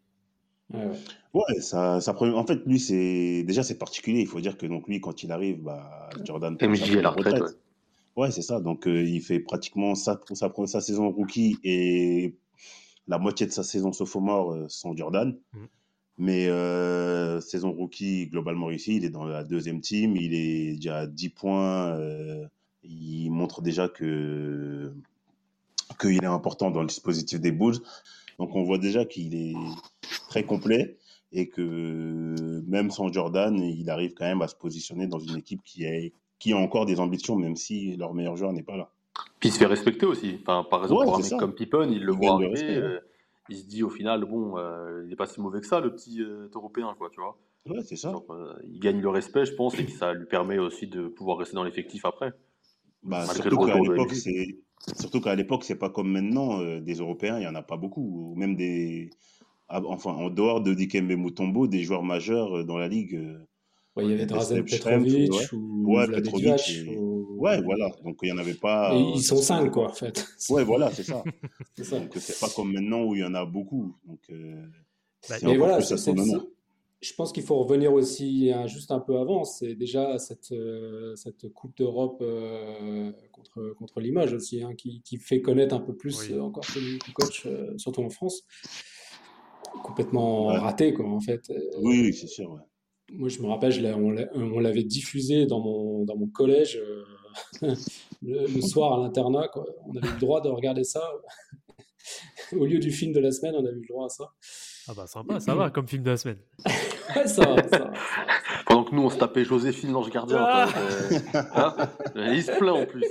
[0.73, 0.87] ouais,
[1.33, 1.61] ouais.
[1.61, 4.21] Ça, en fait, lui, c'est déjà c'est particulier.
[4.21, 7.41] Il faut dire que donc lui, quand il arrive, bah, Jordan MJ à la retraite,
[7.41, 7.49] ouais.
[8.15, 8.61] Ouais, c'est ça.
[8.61, 12.37] Donc, euh, il fait pratiquement sa, sa, sa saison rookie et
[13.07, 15.37] la moitié de sa saison sophomore euh, sans Jordan.
[15.53, 15.67] Mhm.
[16.17, 18.95] Mais euh, saison rookie globalement réussie.
[18.97, 20.15] Il est dans la deuxième team.
[20.15, 21.89] Il est déjà à 10 points.
[21.97, 22.45] euh,
[22.83, 24.93] il montre déjà que
[25.99, 27.77] qu'il est important dans le dispositif des Bulls.
[28.39, 29.55] Donc, on voit déjà qu'il est
[30.29, 30.97] très complet
[31.31, 35.61] et que même sans Jordan, il arrive quand même à se positionner dans une équipe
[35.63, 38.89] qui, est, qui a encore des ambitions, même si leur meilleur joueur n'est pas là.
[39.39, 40.37] Puis il se fait respecter aussi.
[40.41, 41.37] Enfin, par exemple, Ouais, pour un mec ça.
[41.37, 42.99] comme Pippen, il le Il voit arriver.
[43.49, 45.79] Euh, il se dit au final, bon, euh, il n'est pas si mauvais que ça,
[45.79, 47.37] le petit euh, Européen, quoi, tu vois.
[47.67, 48.11] Ouais, c'est ça.
[48.11, 51.07] Genre, euh, il gagne le respect, je pense, et que ça lui permet aussi de
[51.07, 52.33] pouvoir rester dans l'effectif après.
[53.01, 54.59] Bah, surtout qu'à l'époque, c'est
[54.95, 56.59] surtout qu'à l'époque, c'est pas comme maintenant.
[56.59, 59.09] euh, des Européens, il y en a pas beaucoup, ou même des
[59.67, 63.19] ah, enfin en dehors de Dikembe Mutombo, des joueurs majeurs euh, dans la ligue.
[63.95, 67.91] Ouais, il y avait Drazen Petrovic Shrimp, ou Ouais, Petrovic Divac, et- ou- Ouais, voilà.
[68.03, 68.93] Donc il y en avait pas.
[68.93, 70.25] Et euh, ils sont cinq, quoi, en fait.
[70.49, 71.23] Ouais, voilà, c'est ça.
[71.75, 71.99] C'est ça.
[71.99, 73.95] Donc c'est pas comme maintenant où il y en a beaucoup.
[74.05, 74.65] Donc euh,
[75.29, 75.93] Bah, Mais voilà, plus
[77.01, 79.43] je pense qu'il faut revenir aussi hein, juste un peu avant.
[79.43, 85.17] C'est déjà cette, euh, cette Coupe d'Europe euh, contre, contre Limoges aussi, hein, qui, qui
[85.17, 86.33] fait connaître un peu plus Oui.
[86.33, 88.43] euh, encore Kukoc, euh, surtout en France.
[89.83, 90.57] Complètement Ouais.
[90.57, 91.41] raté, quoi, en fait.
[91.79, 92.51] Oui, oui, c'est sûr.
[92.51, 92.61] Ouais.
[93.11, 96.77] Moi, je me rappelle, je on l'a- on l'avait diffusé dans mon, dans mon collège
[96.77, 97.03] euh,
[98.23, 99.49] le, le soir à l'internat.
[99.87, 101.01] On avait le droit de regarder ça.
[102.51, 104.25] Au lieu du film de la semaine, on avait eu le droit à ça.
[104.87, 106.39] Ah bah sympa, ça va comme film de la semaine.
[107.15, 107.93] Ouais, ça va, ça va.
[108.65, 110.37] Pendant que nous, on se tapait Joséphine l'ange gardien.
[110.41, 110.67] Ah.
[110.75, 111.19] euh,
[111.53, 111.75] hein
[112.33, 113.05] il se plaint en plus.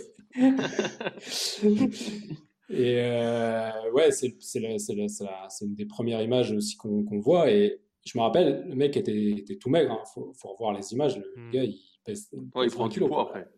[2.70, 6.50] Et euh, ouais, c'est c'est la- c'est la- c'est la- c'est une des premières images
[6.52, 7.50] aussi qu'on qu'on voit.
[7.50, 9.98] Et je me rappelle, le mec était, était tout maigre.
[10.06, 11.16] Il faut, faut revoir les images.
[11.18, 11.50] Le Hmm.
[11.50, 13.48] gars, il pèse, il Ouais, il prend 20 du kilos, poids après.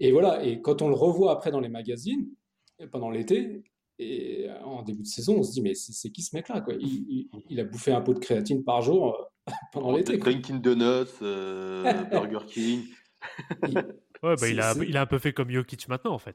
[0.00, 0.44] Et voilà.
[0.44, 2.28] Et quand on le revoit après dans les magazines,
[2.90, 3.62] pendant l'été,
[4.00, 6.74] et en début de saison, on se dit, mais c'est qui ce mec-là, quoi?
[6.80, 9.14] Il, il- il a bouffé un pot de créatine par jour
[9.48, 10.32] euh, pendant l'été, quoi.
[10.32, 12.82] Dunkin' Donuts, euh, Burger King.
[13.68, 13.74] Il-
[14.22, 16.34] Ouais, bah, a, il a un peu fait comme Jokic maintenant, en fait.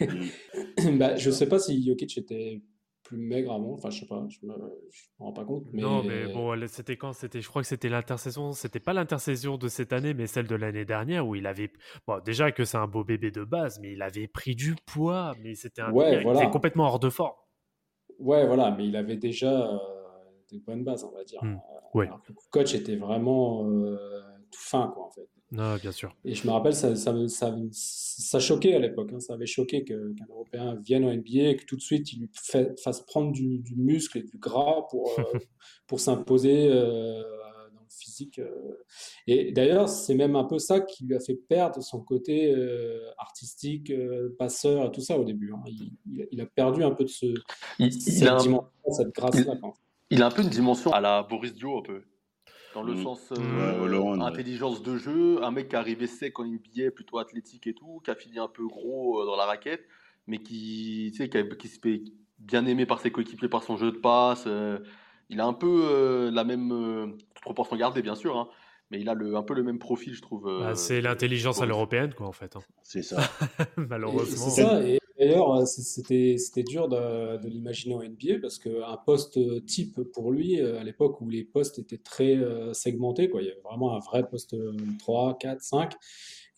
[0.98, 2.62] bah, je sais pas si Jokic était
[3.10, 3.72] plus maigre avant.
[3.72, 4.24] Enfin, je sais pas.
[4.28, 4.54] Je me,
[4.90, 5.64] je me rends pas compte.
[5.72, 5.82] Mais...
[5.82, 8.52] Non, mais bon, c'était quand C'était, je crois que c'était l'intersaison.
[8.52, 11.72] C'était pas l'intersaison de cette année, mais celle de l'année dernière où il avait.
[12.06, 15.34] Bon, déjà que c'est un beau bébé de base, mais il avait pris du poids.
[15.42, 15.90] Mais c'était un.
[15.92, 16.42] Ouais, il voilà.
[16.42, 17.34] était complètement hors de forme.
[18.20, 19.78] Ouais, voilà, mais il avait déjà euh,
[20.52, 21.42] des bonnes bases, on va dire.
[21.92, 22.06] Ouais.
[22.06, 23.96] alors que le coach était vraiment euh,
[24.52, 25.28] tout fin, quoi, en fait.
[25.52, 26.14] Non, bien sûr.
[26.24, 29.10] Et je me rappelle, ça, ça, ça, ça choquait à l'époque.
[29.12, 29.18] hein.
[29.20, 32.20] Ça avait choqué que- qu'un Européen vienne en NBA et que tout de suite il
[32.20, 35.22] lui fait- fasse prendre du, du muscle et du gras pour, euh,
[35.88, 37.20] pour s'imposer euh,
[37.74, 38.38] dans le physique.
[38.38, 38.48] euh.
[39.26, 43.00] Et d'ailleurs, c'est même un peu ça qui lui a fait perdre son côté euh,
[43.18, 45.52] artistique, euh, passeur et tout ça au début.
[45.52, 45.62] hein.
[45.66, 47.26] Il, il a- il a perdu un peu de ce,
[47.80, 49.54] Il, il cette a un, dimension, cette grâce-là.
[50.10, 52.02] il a un peu une dimension à la Boris Dio, un peu.
[52.74, 53.02] Dans le Mm.
[53.02, 57.18] sens euh, Ouais, intelligence de jeu, un mec qui est arrivé sec en NBA, plutôt
[57.18, 59.84] athlétique et tout, qui a fini un peu gros euh, dans la raquette,
[60.26, 62.02] mais qui, tu sais, qui, a- qui se fait
[62.38, 64.44] bien aimé par ses coéquipiers, par son jeu de passe.
[64.46, 64.78] euh,
[65.28, 68.48] il a un peu euh, la même, euh, toute proportion gardée bien sûr, hein,
[68.90, 70.48] mais il a le, un peu le même profil, je trouve.
[70.48, 72.56] euh, Bah, c'est l'intelligence à l'européenne, quoi, en fait.
[72.56, 72.60] hein.
[72.82, 73.18] C'est ça.
[73.76, 74.48] Malheureusement.
[74.48, 74.82] C'est ça.
[74.86, 80.00] Et d'ailleurs, euh, c'était c'était dur de, de l'imaginer en NBA parce qu'un poste type
[80.12, 83.50] pour lui, euh, à l'époque où les postes étaient très euh, segmentés, quoi, il y
[83.50, 85.92] avait vraiment un vrai poste euh, 3, 4, 5.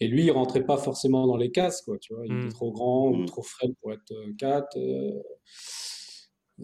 [0.01, 2.27] Et lui, il rentrait pas forcément dans les cases, quoi, tu vois.
[2.27, 2.41] Il Mm.
[2.41, 3.27] était trop grand ou Mm.
[3.27, 5.23] trop frêle pour être euh, 4, euh,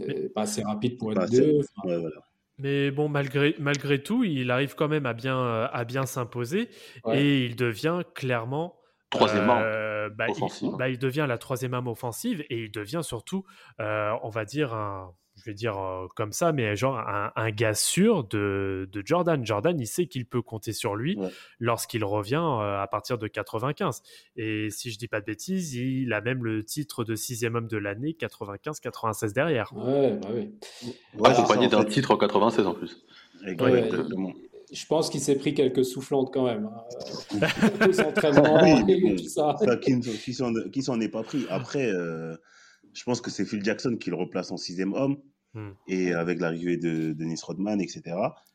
[0.01, 1.41] et pas assez rapide pour être assez.
[1.43, 1.59] 2.
[1.85, 2.21] Ouais, voilà.
[2.59, 6.69] Mais bon, malgré, malgré tout, il arrive quand même à bien, à bien s'imposer
[7.05, 7.21] Ouais.
[7.21, 8.78] et il devient clairement.
[9.11, 10.71] Troisième arme euh, bah, il- offensive.
[10.79, 13.44] bah, il devient la troisième arme offensive et il devient surtout,
[13.81, 17.51] euh, on va dire, un, je vais dire euh, comme ça, mais genre un, un
[17.51, 19.47] gars sûr de, de Jordan.
[19.47, 21.29] Jordan, il sait qu'il peut compter sur lui Ouais.
[21.59, 24.03] lorsqu'il revient euh, à partir de 95.
[24.37, 27.68] Et si je dis pas de bêtises, il a même le titre de sixième homme
[27.68, 29.73] de l'année 95-96 derrière.
[29.75, 30.51] Ouais, bah oui.
[31.14, 31.88] Ouais, accompagné en d'un fait.
[31.88, 33.05] titre en 96 en plus.
[33.47, 34.33] Exactement.
[34.73, 36.67] Je pense qu'il s'est pris quelques soufflantes quand même.
[36.67, 36.79] hein,
[37.89, 39.57] aux entraînements Oui, mais et bon, tout ça.
[39.59, 41.47] ça, qui ne- qui s'en est pas pris.
[41.49, 42.37] Après, euh,
[42.93, 45.19] je pense que c'est Phil Jackson qui le replace en sixième homme.
[45.55, 45.71] Hmm.
[45.89, 48.03] Et avec l'arrivée de Dennis Rodman, etc.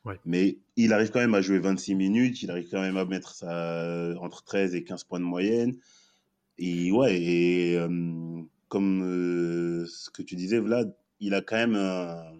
[0.04, 0.14] Ouais.
[0.24, 2.40] Mais il arrive quand même à jouer 26 minutes.
[2.42, 5.74] Il arrive quand même à mettre ça entre 13 et 15 points de moyenne.
[6.58, 7.88] Et ouais, et euh,
[8.68, 12.32] comme euh, ce que tu disais, Vlad, il a quand même un-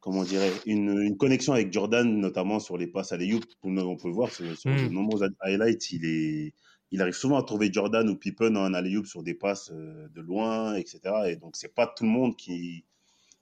[0.00, 3.44] comment on dirait, une, une connexion avec Jordan, notamment sur les passes à l'Eyup.
[3.62, 4.88] On peut le voir sur, sur Mm.
[4.88, 5.92] de nombreux highlights.
[5.92, 6.54] Il, est,
[6.90, 10.20] il arrive souvent à trouver Jordan ou Pippen en alley sur des passes euh, de
[10.20, 11.00] loin, etc.
[11.28, 12.84] Et donc, c'est pas tout le monde qui,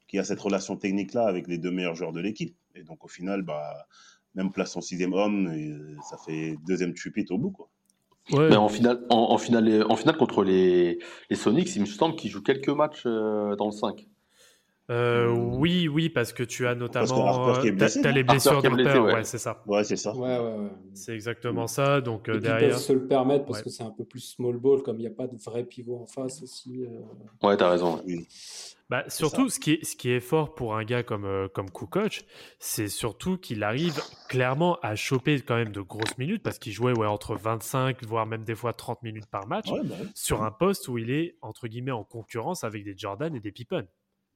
[0.09, 2.57] qui a cette relation technique-là avec les deux meilleurs joueurs de l'équipe.
[2.75, 3.87] Et donc, au final, bah,
[4.35, 7.51] même place son sixième homme, et, euh, ça fait deuxième tripit au bout.
[7.51, 7.69] Quoi.
[8.33, 8.51] Ouais.
[8.51, 10.99] Mais en finale, en, en finale, en finale contre les,
[11.31, 14.07] les Sonics, il me semble qu'il joue quelques matchs euh, dans le 5.
[14.91, 19.13] Euh, oui, oui, parce que tu as notamment euh, blessé, les blessures d'Harper, ouais.
[19.15, 19.63] ouais, c'est ça.
[19.67, 20.15] Ouais, c'est ça.
[20.17, 20.71] Ouais, ouais, ouais.
[20.95, 22.01] C'est exactement ça.
[22.01, 23.65] Donc Et euh, ils derrière, peuvent se le permettre parce Ouais.
[23.65, 26.01] que c'est un peu plus small ball, comme il n'y a pas de vrai pivot
[26.01, 26.87] en face aussi.
[26.87, 27.47] euh.
[27.47, 28.01] Ouais, t'as raison.
[28.07, 28.27] Oui.
[28.89, 31.71] bah, surtout ce qui est ce qui est fort pour un gars comme euh, comme
[31.71, 32.25] Kukoc,
[32.59, 36.97] c'est surtout qu'il arrive clairement à choper quand même de grosses minutes parce qu'il jouait
[36.99, 40.07] ouais entre 25 voire même des fois 30 minutes par match Ouais, bah ouais.
[40.15, 43.53] sur un poste où il est entre guillemets en concurrence avec des Jordan et des
[43.53, 43.85] Pippen.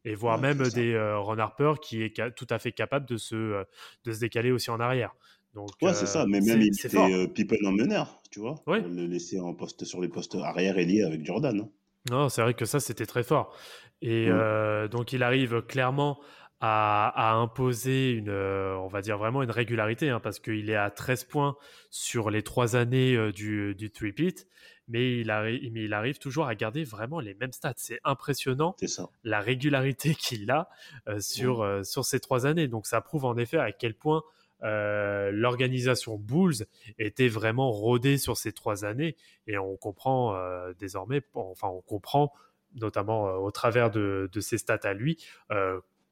[0.05, 3.17] Et voire Ouais, même des euh, Ron Harper qui est tout à fait capable de
[3.17, 3.65] se, euh,
[4.05, 5.15] de se décaler aussi en arrière.
[5.55, 6.27] Donc, Ouais, c'est euh, ça.
[6.27, 8.55] Mais même il était Pippen en meneur, tu vois.
[8.67, 8.81] Ouais.
[8.81, 11.61] Pour le laisser en poste sur les postes arrière et lié avec Jordan.
[11.61, 11.69] hein.
[12.11, 13.57] Non, c'est vrai que ça, c'était très fort.
[14.01, 14.33] Et Mm.
[14.33, 16.21] euh, donc, il arrive clairement
[16.61, 20.77] à, à imposer une, euh, on va dire vraiment une régularité, hein, parce qu'il est
[20.77, 21.57] à 13 points
[21.91, 24.47] sur les trois années euh, du, du three-peat,
[24.89, 27.75] mais il, arri- mais il arrive toujours à garder vraiment les mêmes stats.
[27.77, 29.09] C'est impressionnant ça.
[29.25, 30.69] la régularité qu'il a
[31.09, 32.69] euh, sur, euh, sur ces trois années.
[32.69, 34.23] Donc, ça prouve en effet à quel point
[34.63, 36.67] euh, l'organisation Bulls
[36.99, 39.17] était vraiment rodée sur ces trois années
[39.47, 40.37] et on comprend
[40.79, 42.33] désormais, enfin on comprend
[42.75, 45.19] notamment au travers de, de ses stats à lui,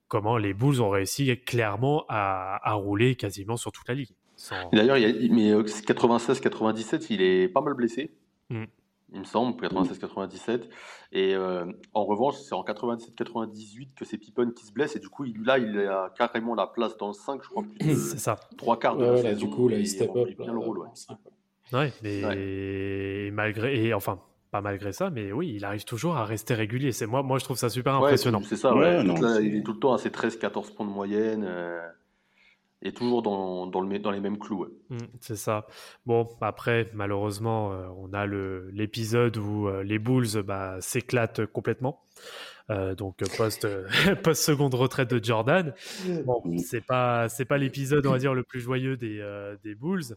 [0.09, 4.11] comment les Bulls ont réussi clairement à, à rouler quasiment sur toute la ligue.
[4.35, 4.69] Sans...
[4.71, 4.97] D'ailleurs,
[5.31, 8.11] mais 96-97, il est pas mal blessé.
[8.51, 8.65] Mm
[9.13, 10.63] il me semble, 96-97.
[11.13, 14.97] Et euh, en revanche, c'est en 97-98 que c'est Pippen qui se blesse.
[14.97, 17.63] Et du coup, il, là, il a carrément la place dans le 5, je crois,
[17.63, 18.37] plus de ça.
[18.57, 19.47] trois quarts de la saison.
[19.47, 20.29] Du coup, là, il step up.
[20.39, 20.81] bien le rôle.
[21.73, 23.85] Ouais, mais malgré.
[23.85, 26.93] Et enfin, pas malgré ça, mais oui, il arrive toujours à rester régulier.
[26.93, 28.43] C'est moi, moi, je trouve ça super impressionnant.
[28.45, 29.03] c'est ça, ouais.
[29.05, 31.45] là, il est tout le temps à ses 13-14 points de moyenne.
[31.47, 31.81] Euh
[32.83, 34.67] et toujours dans, dans, le, dans les mêmes clous.
[34.89, 35.67] Mmh, c'est ça.
[36.07, 42.03] Bon, après, malheureusement, euh, on a l'épisode où euh, les Bulls bah, s'éclatent complètement.
[42.71, 43.67] Euh, donc post
[44.23, 45.75] post seconde retraite de Jordan.
[46.25, 49.21] Bon, c'est pas c'est pas l'épisode on va dire le plus joyeux des
[49.65, 50.15] des Bulls.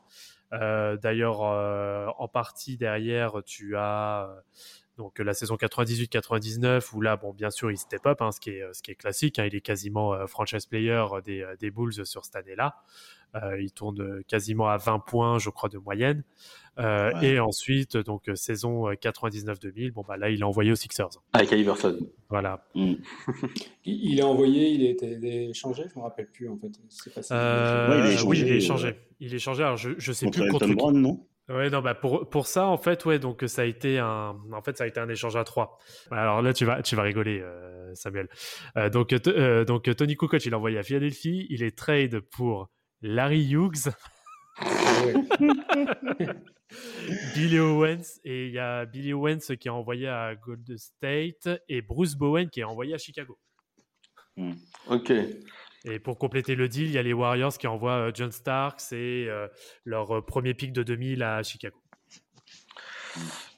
[0.51, 4.29] D'ailleurs, en partie derrière, tu as
[4.97, 8.51] donc la saison 98-99 où là, bon, bien sûr, il step up, hein, ce, qui
[8.51, 9.39] est, ce qui est classique.
[9.39, 12.75] Hein, il est quasiment euh, franchise player des, des Bulls sur cette année-là.
[13.35, 16.23] Euh, il tourne quasiment à 20 points, je crois, de moyenne.
[16.79, 21.09] Euh, Et ensuite, donc saison 99-2000, bon bah là, il est envoyé aux Sixers.
[21.33, 21.97] Avec Iverson.
[22.29, 22.65] Voilà.
[22.75, 22.93] Mm.
[23.85, 26.71] il est envoyé, il a été échangé, je me rappelle plus en fait.
[27.31, 28.95] Euh, il est oui, il est échangé.
[29.19, 29.63] Il est échangé.
[29.63, 30.75] Alors je, je sais plus contre qui.
[30.75, 31.25] non?
[31.49, 34.61] Ouais, non, bah pour, pour ça, en fait, ouais, donc ça a été un, en
[34.61, 35.77] fait, ça a été un échange à trois.
[36.09, 38.29] Alors là, tu vas, tu vas rigoler, euh, Samuel.
[38.77, 41.45] Euh, donc, euh, donc Tony Kukoc, il a envoyé à Philadelphie.
[41.49, 42.69] Il est trade pour
[43.01, 43.91] Larry Hughes,
[47.35, 51.81] Billy Owens, et il y a Billy Owens qui est envoyé à Golden State et
[51.81, 53.37] Bruce Bowen qui est envoyé à Chicago.
[54.37, 54.53] Hmm.
[54.87, 55.11] Ok.
[55.85, 58.93] Et pour compléter le deal, il y a les Warriors qui envoient euh, John Starks
[58.93, 59.47] et euh,
[59.83, 61.77] leur euh, premier pick de 2000 à Chicago.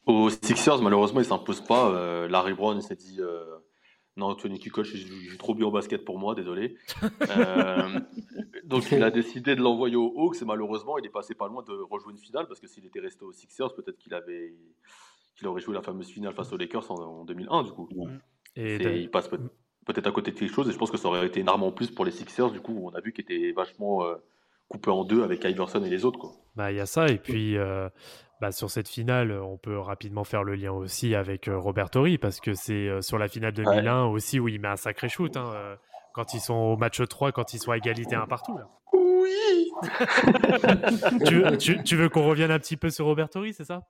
[0.07, 2.27] Aux Sixers, malheureusement, ils ne s'imposent pas.
[2.27, 3.19] Larry Brown s'est dit
[4.17, 6.77] Non, Tony Kukoc, j'ai trop bien au basket pour moi, désolé.
[8.65, 11.63] donc il a décidé de l'envoyer aux Hawks et malheureusement, il est passé pas loin
[11.63, 14.53] de rejouer une finale parce que s'il était resté aux Sixers, peut-être qu'il avait
[15.37, 17.89] qu'il aurait joué la fameuse finale face aux Lakers en, 2001 du coup.
[18.55, 19.39] Et, il passe peut
[19.85, 20.67] peut-être à côté de quelque chose.
[20.67, 22.51] Et je pense que ça aurait été une arme en plus pour les Sixers.
[22.51, 24.15] Du coup, on a vu qu'ils étaient vachement euh,
[24.67, 26.19] coupés en deux avec Iverson et les autres.
[26.19, 26.31] Quoi.
[26.55, 27.07] Bah, il y a ça.
[27.07, 27.87] Et puis, euh,
[28.41, 32.17] bah, sur cette finale, on peut rapidement faire le lien aussi avec euh, Robert Torrey
[32.17, 35.37] parce que c'est sur la finale 2001 aussi où il met un sacré shoot.
[35.37, 35.77] Hein,
[36.13, 38.57] quand ils sont au match 3, quand ils sont à égalité un partout.
[38.57, 38.69] Là.
[38.93, 39.71] Oui
[41.59, 43.81] tu, tu, veux qu'on revienne un petit peu sur Robert Torrey, c'est ça?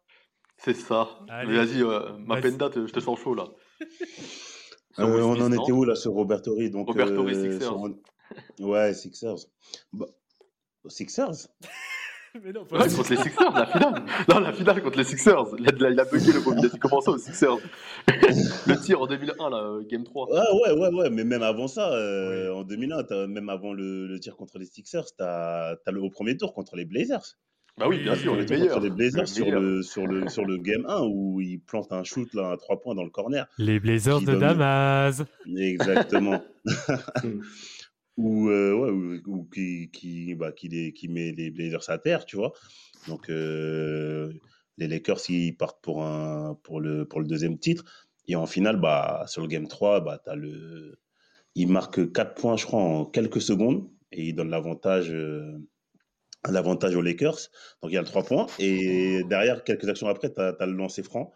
[0.58, 1.08] C'est ça.
[1.28, 1.84] Vas-y,
[2.26, 3.46] ma penda, je te sens chaud là.
[5.00, 7.76] Euh, on en était où là sur Robertori donc, Robertori euh, Sixers.
[8.60, 9.38] Ouais, Sixers.
[9.94, 10.06] Bah,
[10.88, 11.48] Sixers?
[12.44, 14.04] Mais non, pas contre les Sixers, la finale.
[14.28, 15.56] Non, la finale contre les Sixers.
[15.58, 16.62] Il a, il a bugué le moment.
[16.62, 17.58] Il a commencé aux Sixers?
[18.08, 20.28] le tir en 2001, là, Game 3.
[20.34, 21.10] Ah ouais, ouais, ouais.
[21.10, 25.06] Mais même avant ça, euh, en 2001, même avant le, le, tir contre les Sixers,
[25.18, 27.38] t'as as le au premier tour contre les Blazers.
[27.78, 28.80] Bah oui, bien sûr, les meilleurs.
[28.80, 32.34] les Blazers sur le, sur, le, sur le game 1 où ils plantent un shoot
[32.34, 33.48] là, à 3 points dans le corner.
[33.58, 35.24] Les Blazers de Damas.
[35.58, 36.42] Exactement.
[38.18, 42.24] ou, euh, ouais, ou, qui, qui, bah, qui, les, qui met les Blazers à terre,
[42.24, 42.54] tu vois.
[43.10, 44.32] Donc euh,
[44.78, 47.84] les Lakers, ils partent pour, un, pour, le, pour le deuxième titre.
[48.28, 50.98] Et en finale, bah, sur le game 3, bah, as le...
[51.56, 53.90] ils marquent 4 points, je crois, en quelques secondes.
[54.14, 55.12] Et ils donnent l'avantage.
[55.12, 55.60] Euh,
[56.52, 57.50] l'avantage aux Lakers.
[57.82, 58.48] Donc il y a le 3 points.
[58.60, 61.32] Et derrière, quelques actions après, tu as, le lancer franc.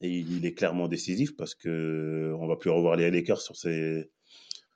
[0.00, 4.10] Et il est clairement décisif parce que on va plus revoir les Lakers sur, ces,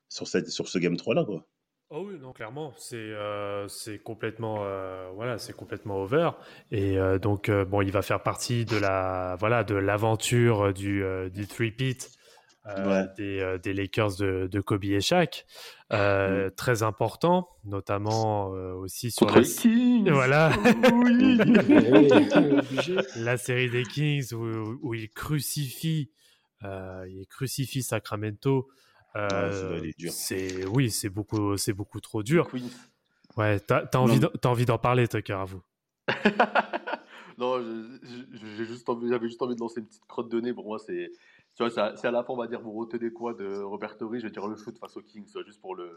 [0.09, 1.25] sur, cette, sur ce Game 3 là.
[1.25, 1.47] Quoi.
[1.91, 3.69] Oh oui, non, clairement, c'est euh,
[4.03, 6.31] complètement euh, voilà, complètement over
[6.73, 11.47] et euh, donc bon, il va faire partie de la voilà de l'aventure du du
[12.69, 15.47] euh, des, euh, des, Lakers de, de, Kobe et Shaq.
[15.93, 16.51] Euh, mm.
[16.53, 19.43] Très important, notamment aussi sur la...
[19.43, 20.11] Kings.
[20.11, 20.51] Voilà.
[23.17, 26.11] la série des Kings où, où il crucifie,
[26.63, 28.69] il crucifie Sacramento.
[30.09, 32.49] c'est oui, c'est beaucoup, c'est beaucoup trop dur.
[33.37, 35.63] Ouais, t'as as envie, as envie d'en parler, Tucker, à vous.
[37.39, 37.63] non,
[38.03, 40.53] j'ai juste j'avais juste envie de lancer une petite crotte de nez.
[40.53, 41.11] Pour moi, c'est
[41.57, 44.21] tu vois, c'est à la fin, on va dire, vous retenez quoi de Robert Torrey
[44.21, 45.91] Je vais dire le shoot face aux Kings, juste pour le.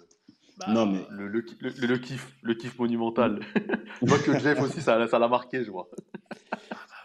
[0.58, 1.06] Bah, non, mais...
[1.10, 3.42] le, le, le, kiff, le kiff monumental.
[4.02, 5.90] je vois que Jeff aussi, ça l'a marqué, je vois.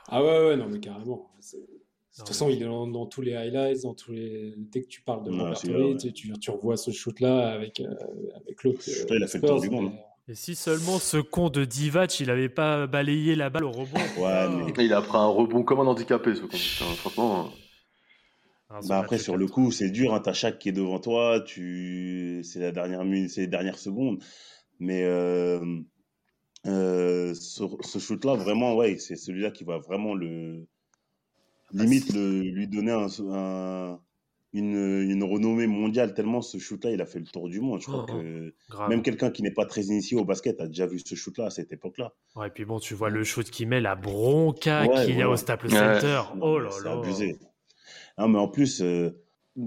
[0.09, 1.33] ah ouais, ouais, non, mais carrément.
[1.41, 4.55] De toute façon, il est dans, tous les highlights, dans tous les...
[4.57, 7.93] dès que tu parles de Robert Torrey, tu, tu, revois ce shoot-là avec, euh,
[8.37, 8.83] avec l'autre.
[8.87, 9.91] il a fait le tour du monde.
[10.29, 13.99] Et si seulement ce con de Divac, il avait pas balayé la balle au rebond.
[14.17, 14.85] Ouais, mais...
[14.85, 16.57] Il a pris un rebond comme un handicapé, ce con.
[16.97, 17.51] Franchement.
[18.75, 19.55] Hein, Bah après, sur le 4.
[19.55, 22.43] coup, c'est dur, hein, t'as Shaq qui est devant toi, tu...
[22.45, 24.23] c'est la dernière minute, c'est les dernières secondes.
[24.81, 25.61] Mais euh,
[26.67, 30.67] euh, ce, ce shoot-là, vraiment, ouais, c'est celui-là qui va vraiment le
[31.73, 34.01] limite le- lui donner un, un-
[34.53, 34.77] une,
[35.11, 37.81] une renommée mondiale, tellement ce shoot-là, il a fait le tour du monde.
[37.81, 38.89] Je crois Oh, que Grave.
[38.89, 41.51] même quelqu'un qui n'est pas très initié au basket a déjà vu ce shoot-là à
[41.51, 42.13] cette époque-là.
[42.37, 45.23] Ouais, et puis bon, tu vois le shoot qu'il met, la bronca Ouais, qu'il y
[45.23, 45.71] a au Staples.
[45.71, 46.23] Center.
[46.41, 46.93] Oh mais là c'est là.
[46.93, 47.37] abusé.
[48.19, 49.11] Non, mais en plus, euh,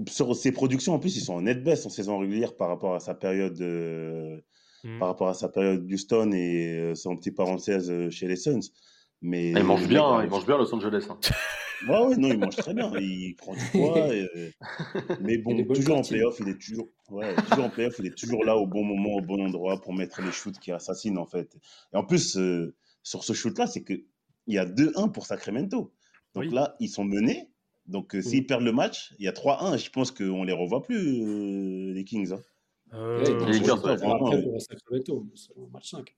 [0.08, 2.94] sur ses productions, en plus, ils sont en net baisse en saison régulière par rapport
[2.94, 4.40] à sa période, euh,
[4.84, 5.00] Mm.
[5.00, 8.60] par rapport à sa période Houston et euh, son petit parenthèse euh, chez les Suns.
[9.20, 11.06] Mais Il mange bien, hein, il mange bien Los Angeles.
[11.10, 11.18] hein.
[11.88, 12.92] Ouais, ouais, non, il mange très bien.
[12.98, 14.08] Il prend du poids.
[14.14, 14.50] et, euh,
[15.20, 18.44] Mais bon, toujours en playoff, il est toujours, ouais, toujours en playoff, il est toujours
[18.44, 21.56] là au bon moment, au bon endroit pour mettre les shoots qui assassinent en fait.
[21.92, 22.74] Et en plus, euh,
[23.04, 23.92] sur ce shoot-là, c'est que
[24.46, 25.92] il y a 2-1 pour Sacramento.
[26.34, 26.50] Donc Oui.
[26.50, 27.48] là, ils sont menés.
[27.88, 29.76] Donc euh, s'ils perdent le match, il y a 3-1.
[29.76, 32.32] Je pense qu'on les revoit plus, euh, les Kings.
[32.32, 32.40] hein.
[32.92, 33.96] Euh, Ouais, Les Lakers, ouais.
[33.96, 34.42] Vraiment, Après, ouais.
[34.42, 36.16] pour Sacramento, c'est le match 5.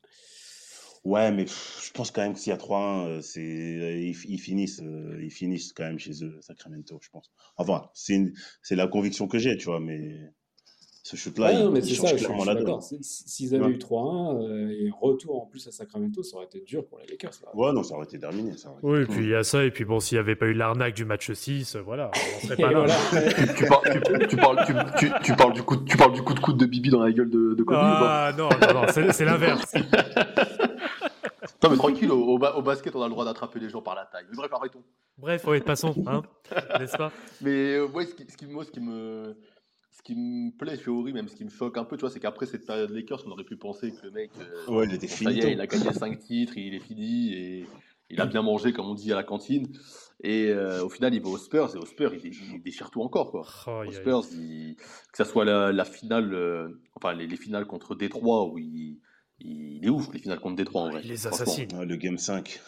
[1.05, 4.15] Ouais, mais pff, je pense quand même que s'il y a 3-1, euh, c'est, ils,
[4.29, 4.83] ils finissent,
[5.23, 7.31] ils finissent quand même chez eux, Sacramento, je pense.
[7.57, 10.31] Enfin, c'est, une- c'est la conviction que j'ai, tu vois, mais
[11.11, 13.03] ce shoot-là, Ouais, il, non, mais il change ça, je suis, clairement je suis la
[13.03, 13.71] S'ils avaient Ouais.
[13.73, 17.07] eu 3-1 euh, et retour en plus à Sacramento, ça aurait été dur pour les
[17.07, 17.33] Lakers.
[17.45, 17.51] Là.
[17.55, 18.57] Ouais, non, ça aurait été terminé.
[18.57, 20.21] Ça aurait été Oui, et puis il y a ça, et puis bon, s'il n'y
[20.21, 22.85] avait pas eu l'arnaque du match 6, euh, voilà, on serait Et pas là.
[22.85, 23.55] voilà.
[23.57, 26.23] tu, parles, tu, tu parles, tu, tu- tu parles du coup, de- tu parles du
[26.23, 28.87] coup de coude de Bibi dans la gueule de, de Kobe Ah non, non, non,
[28.93, 29.73] c'est c'est l'inverse.
[31.63, 33.83] Non mais tranquille, au, au ba- au basket on a le droit d'attraper les gens
[33.83, 34.25] par la taille.
[34.31, 34.83] Mais bref, arrêtons.
[35.19, 36.23] Bref, ouais, passons, hein,
[36.79, 37.13] n'est-ce pas?
[37.43, 39.37] Mais euh, ouais, ce qui, ce qui- moi, ce qui me,
[40.01, 42.11] ce qui me plaît chez Ori, même ce qui me choque un peu, tu vois,
[42.11, 44.95] c'est qu'après cette période Lakers, on aurait pu penser que le mec, euh, Ouais, il
[44.95, 47.67] était est, il a gagné 5 titres, il est fini et
[48.09, 49.67] il a bien mangé, comme on dit à la cantine.
[50.23, 52.91] Et euh, au final, il va aux Spurs et aux Spurs, il, dé- il déchire
[52.91, 53.47] tout encore, quoi.
[53.67, 53.93] Oh, Aux.
[53.93, 58.47] Spurs, il- que ça soit la, la finale, euh, enfin les, les finales contre Détroit
[58.51, 58.99] où il,
[59.41, 61.03] il est ouf, les finales contre Détroit en vrai.
[61.05, 61.69] Il les assassine.
[61.77, 62.61] Ouais, le Game 5,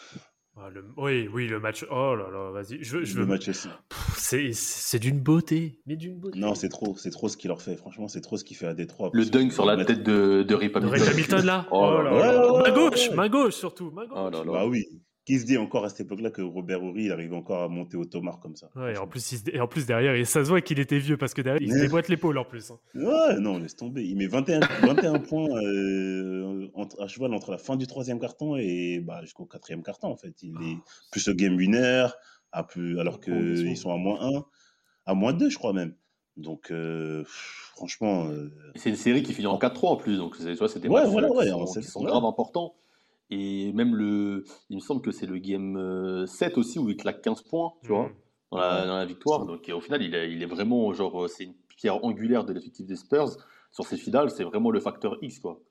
[0.55, 1.83] Ah, le- Oui, oui, le match.
[1.89, 2.77] Oh là là, vas-y.
[2.83, 3.67] Je, je le veux- match aussi.
[4.15, 6.37] C'est c'est d'une beauté, mais d'une beauté.
[6.39, 7.75] Non, c'est trop, c'est trop ce qu'il leur fait.
[7.75, 9.09] Franchement, c'est trop ce qu'il fait à Détroit.
[9.13, 10.99] Le dunk sur la tête de, de Rip Hamilton.
[11.01, 12.63] Ray Hamilton là Oh là là là.
[12.69, 14.17] Main gauche, main gauche surtout, main gauche.
[14.19, 14.51] Oh là là.
[14.51, 14.85] Bah oui.
[15.25, 17.95] Qui se dit encore à cette époque-là que Robert Horry, il arrivait encore à monter
[17.95, 18.69] au tomar comme ça.
[18.75, 20.79] Ouais, et en plus, il se- et en plus derrière, et ça se voit qu'il
[20.79, 22.71] était vieux parce que derrière, il se déboîte l'épaule en plus.
[22.71, 22.79] hein.
[22.93, 24.03] Ouais, non, laisse tomber.
[24.05, 28.57] Il met 21, 21 points euh, entre, à cheval entre la fin du troisième carton
[28.57, 30.35] et bah, jusqu'au quatrième carton, en fait.
[30.43, 30.77] Il est
[31.11, 32.07] plus le game winner,
[32.51, 34.45] à plus, alors Oh, qu'ils sont à moins 1,
[35.05, 35.95] à moins 2, je crois même.
[36.35, 40.53] Donc, euh, franchement, euh, C'est une série qui finit en 4-3 en plus, donc tu
[40.55, 42.75] vois, c'est des Ouais, matchs voilà, qui sont, qui sont grave importants.
[43.29, 46.97] Et même le, il me semble que c'est le game euh, 7 aussi où il
[46.97, 48.13] claque 15 points, tu vois, Mm.
[48.51, 48.87] dans la, Ouais.
[48.87, 49.45] dans la victoire.
[49.45, 52.45] Donc euh, au final, il est, il est vraiment genre, euh, c'est une pierre angulaire
[52.45, 53.37] de l'effectif des Spurs
[53.71, 54.29] sur ces finales.
[54.29, 55.61] C'est vraiment le facteur X, quoi.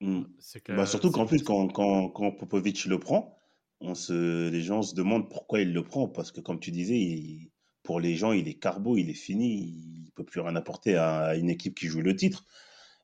[0.00, 3.36] clair, Bah, surtout qu'en plus, quand, quand, quand Popovic le prend,
[3.80, 6.08] on se, les gens se demandent pourquoi il le prend.
[6.08, 7.50] Parce que, comme tu disais, il-
[7.82, 10.96] pour les gens, il est carbo, il est fini, il ne peut plus rien apporter
[10.96, 12.44] à, à une équipe qui joue le titre.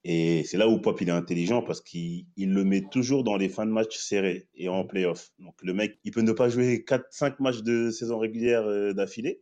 [0.08, 3.36] Et c'est là où Pop il est intelligent parce qu'il il le met toujours dans
[3.36, 5.32] les fins de match serrés et en playoff.
[5.40, 9.40] Donc le mec, il peut ne pas jouer 4-5 matchs de saison régulière euh, d'affilée,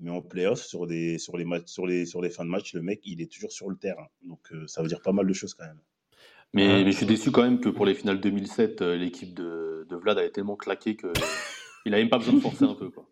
[0.00, 2.72] mais en playoff, sur, des, sur, les matchs, sur, les, sur les fins de match,
[2.72, 4.06] le mec, il est toujours sur le terrain.
[4.22, 5.80] Donc euh, ça veut dire pas mal de choses quand même.
[6.54, 6.84] Mais, Ouais.
[6.84, 9.96] mais je suis déçu quand même que pour les finales 2007, euh, l'équipe de, de
[9.96, 11.08] Vlad avait tellement claqué que
[11.84, 13.06] il a même pas besoin de forcer un peu, quoi.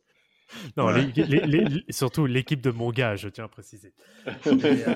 [0.76, 1.10] Non, Ouais.
[1.16, 3.92] les- les- les- les- surtout l'équipe de mon gars, je tiens à préciser.
[4.46, 4.94] Mais, euh,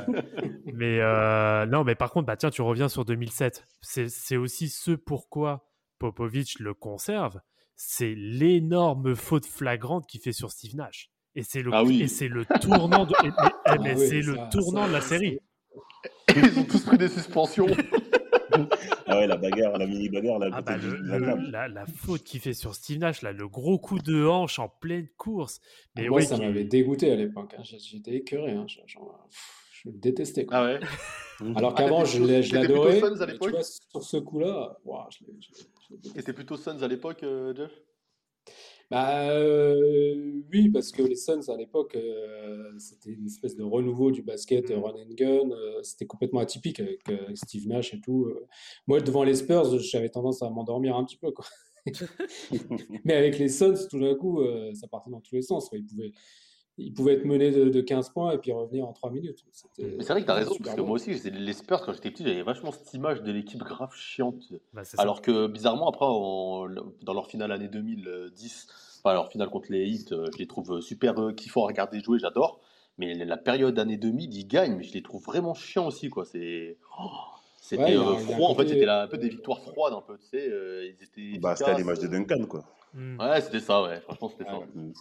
[0.72, 3.64] mais, euh, non, mais par contre, bah, tiens, tu reviens sur 2007.
[3.80, 5.68] C'est aussi ce pourquoi
[5.98, 7.40] Popovic le conserve.
[7.76, 11.10] C'est l'énorme faute flagrante qu'il fait sur Steve Nash.
[11.34, 12.02] Et c'est le, Ah oui.
[12.02, 13.30] et c'est le tournant de, et-
[13.64, 15.38] Ah oui, c'est le ça- tournant ça- de la série.
[16.36, 17.66] Ils ont tous pris des suspensions.
[19.08, 21.86] Ah ouais, la bagarre, la mini bagarre, là, Ah bah, le- la le- la, la
[21.86, 25.60] faute qu'il fait sur Steve Nash, là, le gros coup de hanche en pleine course.
[25.96, 27.54] Mais Moi, oui, ça qui- m'avait dégoûté à l'époque.
[27.58, 27.62] hein.
[27.64, 28.52] J'étais écœuré.
[28.52, 28.66] hein.
[28.68, 30.44] Je, genre, pff, je le détestais.
[30.46, 30.58] quoi.
[30.58, 30.80] Ah ouais.
[31.56, 32.22] Alors Ah, qu'avant, je
[32.54, 33.00] l'adorais.
[33.00, 37.70] Tu vois, sur ce coup-là, ouah, je l'ai- plutôt Suns à l'époque, euh, Jeff?
[38.90, 44.10] Bah euh, oui, parce que les Suns à l'époque, euh, c'était une espèce de renouveau
[44.10, 45.50] du basket euh, run and gun.
[45.50, 48.24] euh, c'était complètement atypique avec euh, Steve Nash et tout.
[48.26, 48.46] euh.
[48.86, 51.44] Moi, devant les Spurs, j'avais tendance à m'endormir un petit peu, quoi.
[53.04, 55.68] Mais avec les Suns, tout d'un coup, euh, ça partait dans tous les sens.
[55.68, 55.78] quoi.
[55.78, 56.12] Ils pouvaient,
[56.78, 59.44] ils pouvaient être menés de, de 15 points et puis revenir en 3 minutes.
[59.78, 60.86] Mais c'est vrai que t'as raison, super parce que bon.
[60.88, 64.52] moi aussi, les Spurs, quand j'étais petit, j'avais vachement cette image de l'équipe grave chiante.
[64.72, 64.82] bah.
[64.96, 70.12] Alors que bizarrement, après, dans leur finale année 2010, enfin leur finale contre les Heat,
[70.12, 72.60] euh, je les trouve super euh, kiffants à regarder jouer, j'adore.
[72.98, 76.24] Mais la période année 2000, ils gagnent, mais je les trouve vraiment chiants aussi, quoi.
[76.24, 76.76] C'est.
[77.00, 77.10] oh,
[77.60, 80.26] c'était Ouais, euh, froid, en fait, c'était un peu des victoires froides, un peu, tu
[80.26, 80.48] sais.
[80.48, 81.38] euh, ils étaient.
[81.38, 82.64] Bah, c'était à l'image de Duncan, quoi.
[82.94, 83.20] Hmm.
[83.20, 84.00] Ouais, c'était ça, ouais.
[84.00, 84.58] Franchement, c'était ça.
[84.58, 84.66] Ouais.
[84.74, 84.92] Mm.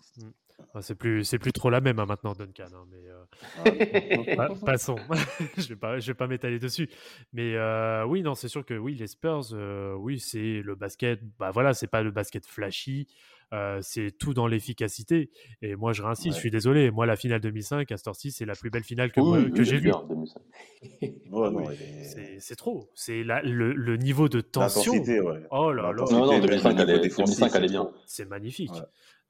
[0.73, 2.65] Ah, c'est plus, c'est plus trop la même hein, maintenant, Duncan.
[2.73, 4.95] hein, mais euh, pa- passons.
[5.57, 6.89] je vais pas, je vais pas m'étaler dessus.
[7.33, 11.19] Mais euh, oui, non, c'est sûr que oui, les Spurs, euh, oui, c'est le basket.
[11.39, 13.07] Bah voilà, c'est pas le basket flashy.
[13.53, 15.29] euh, c'est tout dans l'efficacité.
[15.61, 16.27] Et moi, je réinsiste.
[16.29, 16.33] Ouais.
[16.35, 16.91] Je suis désolé.
[16.91, 19.51] Moi, la finale 2005 à Storcy, c'est la plus belle finale que, Oui, moi- oui,
[19.51, 19.89] que oui, j'ai vue.
[19.91, 20.41] bien, 2005.
[21.31, 22.89] Ouais, non, oui, C'est c'est trop.
[22.95, 24.93] C'est la- le, le niveau de tension.
[24.93, 25.43] Ouais.
[25.51, 26.03] Oh là là.
[26.11, 27.89] Non, non, même 2005, au niveau elle est- défensif, 2005, elle est bien.
[28.05, 28.71] C'est magnifique.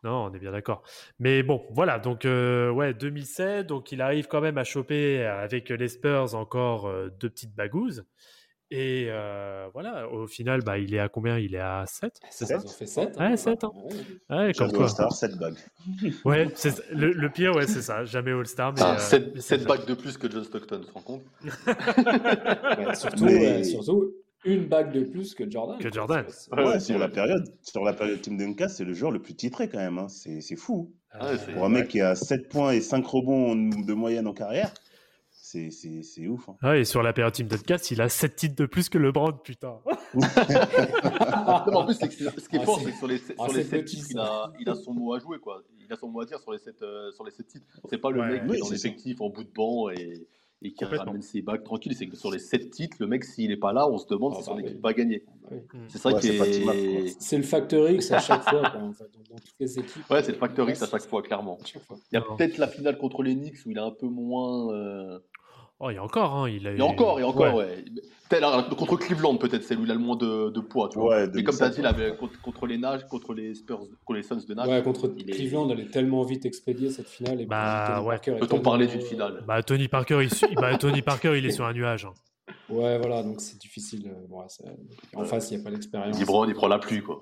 [0.04, 0.10] Ouais.
[0.10, 0.84] Non, on est bien d'accord.
[1.20, 2.00] Mais bon, voilà.
[2.00, 3.68] Donc, euh, ouais, 2007.
[3.68, 7.56] Donc, il arrive quand même à choper euh, avec les Spurs encore euh, deux petites
[7.56, 8.06] bagouses.
[8.70, 11.38] Et euh, voilà, au final, bah, il est à combien?
[11.38, 13.18] Il est à 7 C'est ça Ils ont fait 7.
[13.18, 13.72] Ouais, sept, hein.
[14.30, 14.84] Ouais, comme quoi.
[14.84, 15.56] All-Star, 7 bagues.
[16.26, 18.04] Ouais, c'est- le, le pire, ouais, c'est ça.
[18.04, 18.74] Jamais All-Star.
[18.74, 19.66] Mais, Ah, euh, 7, mais c'est ça.
[19.70, 21.24] bagues de plus que John Stockton, tu te rends compte?
[22.96, 24.14] Surtout, Mais- euh, surtout,
[24.46, 25.78] une bague de plus que Jordan.
[25.80, 25.92] Que.
[25.92, 26.26] Jordan.
[26.52, 29.68] Ouais, sur la période, sur la période Team Duncan, c'est le joueur le plus titré
[29.70, 29.98] quand même.
[29.98, 30.08] hein.
[30.08, 30.94] C'est c'est fou.
[31.16, 34.28] Euh, Ouais, c'est- Pour un mec qui a 7 points et 5 rebonds de moyenne
[34.28, 34.72] en carrière,
[35.32, 36.48] c'est c'est- c'est ouf.
[36.50, 36.56] hein.
[36.64, 39.34] ouais, et sur la période Team Podcast, il a 7 titres de plus que LeBron,
[39.44, 39.80] putain.
[41.68, 43.20] Non, en plus, c'est que c'est- ce qui est Ah, fort, c'est- que sur les,
[43.40, 45.40] ah, sur les c'est 7 petit, titres, il a, il a son mot à jouer,
[45.40, 45.64] quoi.
[45.80, 46.78] Il a son mot à dire sur les 7,
[47.14, 47.66] sur les sept titres.
[47.90, 50.28] C'est pas le Ouais, mec qui est dans l'effectif en bout de banc et,
[50.62, 51.94] et qui ramène ses bagues tranquille.
[51.96, 54.34] C'est que sur les 7 titres, le mec, s'il est pas là, on se demande
[54.36, 54.82] Ah, si son bah, équipe oui.
[54.82, 55.24] va gagner.
[55.52, 55.58] Oui.
[55.88, 57.16] C'est ça Ouais, qui est.
[57.22, 60.10] C'est le facteur X à chaque fois, quoi, en fait, dans, dans toutes les équipes.
[60.10, 61.58] Ouais, c'est le facteur X à chaque fois, clairement.
[61.62, 61.98] À chaque fois.
[62.12, 64.74] Il y a peut-être la finale contre les Knicks où il est un peu moins.
[64.74, 65.20] euh,
[65.80, 66.50] Oh, il y a encore, hein.
[66.50, 67.66] Il, a, Il y a encore, il y a encore, Ouais.
[67.66, 67.86] ouais.
[68.30, 70.98] Peut-être alors, contre Cleveland, peut-être, c'est où il a le moins de, de poids, tu
[71.00, 71.10] vois.
[71.10, 73.54] Ouais, Mais comme tu as 2007, dit, là, avec- contre, contre les Nages, contre les
[73.56, 74.68] Spurs, contre les Suns de Nash.
[74.68, 77.40] Ouais, contre il est- Cleveland, elle est tellement vite expédiée cette finale.
[77.42, 78.40] Et Bah, Tony ouais.
[78.40, 79.44] Peut-on parler d'une finale?
[79.48, 82.04] Bah, Tony Parker, il, bah, Tony Parker, il est sur un nuage.
[82.06, 82.14] hein.
[82.70, 84.08] Ouais, voilà, donc c'est difficile.
[84.10, 84.64] euh, bon, ouais, ça-
[85.16, 86.20] En face, il n'y a pas l'expérience.
[86.20, 87.22] LeBron, il prend la pluie, quoi.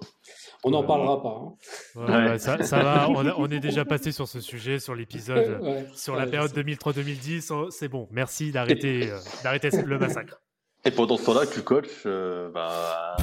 [0.64, 0.88] On n'en Ouais.
[0.88, 1.30] parlera pas.
[1.30, 1.54] hein.
[1.96, 2.30] Ouais, Ouais.
[2.32, 5.60] ouais, ça, ça va, on, a- on est déjà passé sur ce sujet, sur l'épisode,
[5.62, 6.56] Ouais, sur ouais, la période sais.
[6.64, 7.52] 2003-2010.
[7.52, 10.42] oh, C'est bon, merci d'arrêter euh, d'arrêter le massacre.
[10.84, 13.16] Et pendant ce temps-là, tu coach, euh, bah,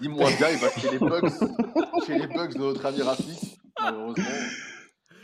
[0.00, 1.24] dis-moi bien, il va chez les Bucks,
[2.06, 4.24] chez les Bucks de notre ami Rafik, malheureusement.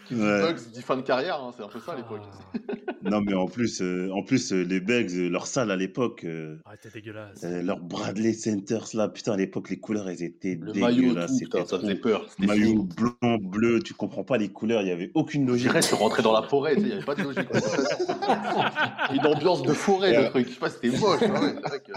[0.08, 0.40] Qui dit Ouais.
[0.52, 2.22] Bucks dit fin de carrière, hein, c'est un peu ça à l'époque.
[2.54, 5.76] Ah, Non, mais en plus, euh, en plus euh, les Bugs, euh, leur salle à
[5.76, 7.42] l'époque, euh, ah, t'es dégueulasse.
[7.44, 11.30] euh, leur Bradley Centers là, putain, à l'époque, les couleurs, elles étaient Le maillot, dégueulasses.
[11.30, 12.26] tout, C'était putain, ça faisait peur.
[12.30, 12.88] C'était Maillot fou.
[13.20, 15.70] blanc, bleu, tu comprends pas les couleurs, il y avait aucune logique.
[15.74, 17.48] je suis rentré dans la forêt, tu il n'y avait pas de logique.
[19.14, 20.48] Une ambiance de forêt, le truc.
[20.48, 21.22] Je sais pas, c'était moche.
[21.22, 21.92] hein, ouais, c'est vrai que-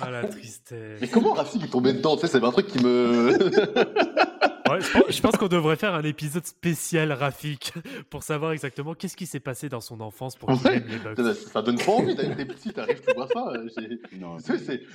[0.00, 0.98] Ah, la tristesse.
[1.00, 3.32] Mais comment Rafik est tombé dedans Tu sais, c'est un truc qui me.
[4.74, 7.72] Ouais, je pense, qu'on devrait faire un épisode spécial Rafik
[8.10, 11.34] pour savoir exactement qu'est-ce qui s'est passé dans son enfance pour qu'il aime les Bucks.
[11.34, 13.48] ça, donne pas envie, t'as- t'es petit, t'arrives, tu vois ça.
[13.54, 13.68] euh,
[14.18, 14.36] Non,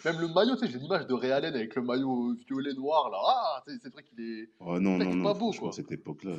[0.06, 3.10] même le maillot, tu sais, j'ai l'image de Ray Allen avec le maillot violet noir
[3.10, 3.18] là.
[3.26, 4.50] Ah, c'est truc qu'il est.
[4.60, 5.72] Oh, non, C'est non, pas non, beau, quoi.
[5.72, 6.34] cette époque-là.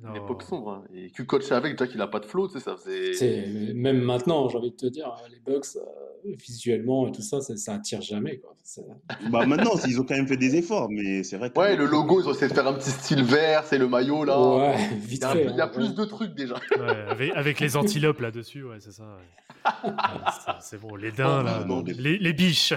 [0.00, 0.10] Non.
[0.10, 0.70] une époque sombre.
[0.70, 0.84] hein.
[0.94, 3.72] Et tu coaches avec, déjà qu'il a pas de flow, tu sais, ça faisait.
[3.74, 7.56] Même maintenant, j'ai envie de te dire, les Bucks, euh, visuellement et tout ça, ça,
[7.56, 8.38] ça attire jamais.
[8.38, 8.56] Quoi.
[9.30, 11.58] Bah maintenant, ils ont quand même fait des efforts, mais c'est vrai que.
[11.58, 14.24] Ouais, le logo, ils ont essayé de faire un petit style vert, c'est le maillot
[14.24, 14.40] là.
[14.40, 15.44] Ouais, Il vite y a, un fait.
[15.44, 15.94] peu- il y a hein, plus ouais.
[15.94, 16.54] de trucs déjà.
[16.78, 19.02] Ouais, avec, avec les antilopes là-dessus, ouais, c'est ça.
[19.04, 19.62] ouais.
[19.84, 22.74] Ouais, c'est- bon, les daims, là, Ah, non, des- les, les biches.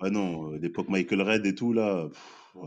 [0.00, 2.08] Ah non, euh, l'époque Michael Red et tout, là,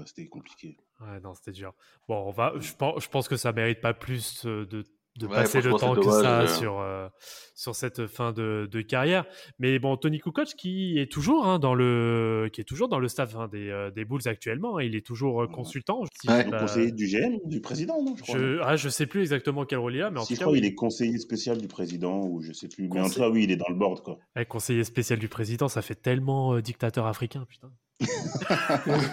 [0.05, 0.77] c'était compliqué.
[0.99, 1.73] Ouais, non, c'était dur.
[2.07, 4.83] Bon, on va, je, pense, je pense que ça mérite pas plus euh, de,
[5.19, 6.47] de Ouais, passer le temps que ça euh.
[6.47, 7.07] sur, euh,
[7.55, 9.25] sur cette fin de, de carrière.
[9.59, 13.07] Mais bon, Tony Kukoc qui est toujours hein, dans le qui est toujours dans le
[13.07, 14.77] staff hein, des, euh, des Bulls actuellement.
[14.77, 16.03] hein, il est toujours consultant.
[16.19, 16.49] Si Ouais.
[16.49, 19.65] pas- Conseiller du GM, du président, non je crois, je, ah, je sais plus exactement
[19.65, 20.59] quel rôle il a, mais en si tout je cas, crois oui.
[20.59, 22.87] il est conseiller spécial du président ou je sais plus.
[22.89, 24.17] Mais en tout cas, oui, il est dans le board, quoi.
[24.35, 27.71] Eh, conseiller spécial du président, ça fait tellement euh, dictateur africain, putain.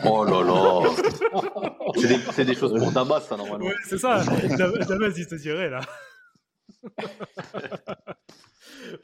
[0.05, 0.91] Oh là là.
[1.97, 3.67] c'est des, c'est des choses pour Damas, ça, normalement.
[3.67, 4.23] Ouais, c'est ça.
[4.89, 5.81] Damas, il te dirait là.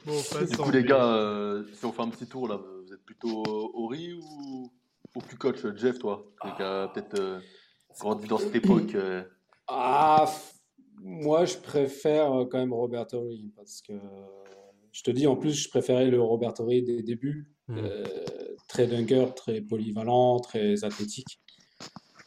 [0.05, 3.03] bon, Du coup, les gars, euh, si on fait un petit tour là, vous êtes
[3.03, 4.71] plutôt Ori ou,
[5.15, 6.23] ou tu coach Jeff, toi?
[6.41, 7.39] Qui a peut-être euh,
[7.99, 8.95] grandi dans cette époque.
[8.95, 9.23] euh,
[9.67, 10.53] Ah, f-
[11.03, 13.93] moi, je préfère quand même Robert Horry parce que
[14.91, 17.51] je te dis, en plus, je préférais le Robert Horry des débuts.
[17.67, 17.79] Hmm.
[18.71, 21.39] Très dunker, très polyvalent, très athlétique.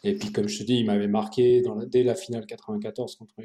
[0.02, 3.16] Et puis, comme je te dis, il m'avait marqué dans la- dès la finale 94
[3.16, 3.44] contre quoi.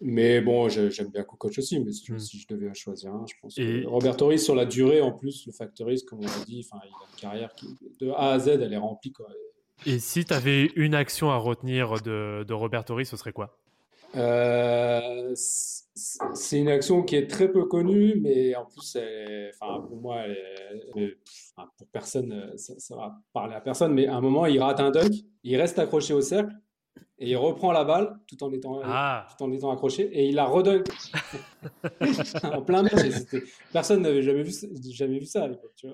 [0.00, 2.18] Mais bon, j'aime bien Kukoc aussi, mais si, Hmm.
[2.18, 5.12] si je devais choisir un, je pense Et- que Robert Horry, sur la durée, en
[5.12, 7.68] plus, le factoriste, comme on l'a dit, il a une carrière qui,
[8.00, 9.12] de A à Z, elle est remplie.
[9.12, 9.28] Quoi.
[9.86, 13.61] Et si tu avais une action à retenir de, de Robert Horry, ce serait quoi?
[14.14, 18.96] Euh, c'est une action qui est très peu connue, mais en plus,
[19.54, 20.22] enfin, pour moi,
[21.54, 24.90] pour personne, ça, ça, va parler à personne, mais à un moment, il rate un
[24.90, 25.12] dunk,
[25.44, 26.54] il reste accroché au cercle,
[27.18, 29.26] et il reprend la balle tout en étant, ah.
[29.30, 30.88] tout en étant accroché, et il la redunk
[32.42, 32.92] en plein match.
[33.72, 34.52] Personne n'avait jamais vu,
[34.92, 35.86] jamais vu ça à l'époque.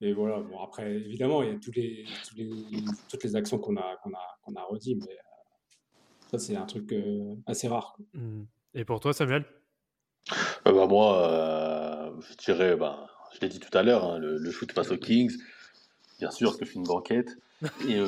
[0.00, 2.50] Et, voilà, bon, après, évidemment, il y a tous les, tous les,
[3.08, 5.16] toutes les actions qu'on a, qu'on a, qu'on a redit, mais
[6.30, 7.96] ça, c'est un truc euh, assez rare.
[8.14, 8.42] Mmh.
[8.74, 9.44] Et pour toi, Samuel?
[10.66, 14.50] Euh, bah, Moi, euh, je dirais, bah, je l'ai dit tout à l'heure, hein, le,
[14.52, 15.36] shoot face aux Kings,
[16.20, 17.36] bien sûr que je fais une banquette.
[17.88, 17.98] et,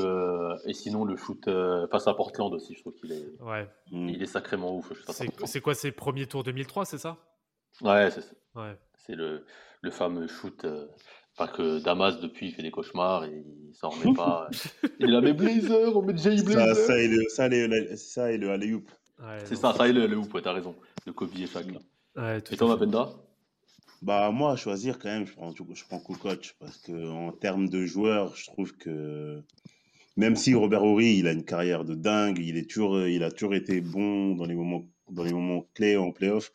[0.64, 1.50] et, sinon, le shoot
[1.90, 3.68] face à Portland aussi, je trouve qu'il est, ouais.
[3.90, 4.92] il est sacrément ouf.
[5.44, 7.18] C'est quoi ses premiers tours 2003, c'est ça?
[7.80, 8.76] Ouais, c'est ouais.
[9.08, 9.44] le,
[9.82, 10.64] le fameux shoot
[11.36, 14.50] Enfin que Damas depuis il fait des cauchemars et il s'en remet pas.
[15.00, 16.76] il a mes blazers, on met Jay Blazer.
[16.76, 20.06] Ça, ça, et le, ça, le, ça et le Ouais, c'est ça, ça et le,
[20.06, 20.74] le hoop, ouais, t'as raison.
[21.06, 21.66] Le Kobe et Shaq.
[22.16, 23.10] Ouais, et toi, Mapenda?
[24.02, 27.68] Bah moi, à choisir quand même, je prends, je prends Kukoc parce que en termes
[27.68, 29.40] de joueurs, je trouve que
[30.16, 33.30] même si Robert Horry, il a une carrière de dingue, il est toujours, il a
[33.30, 36.50] toujours été bon dans les moments, dans les moments clés en playoff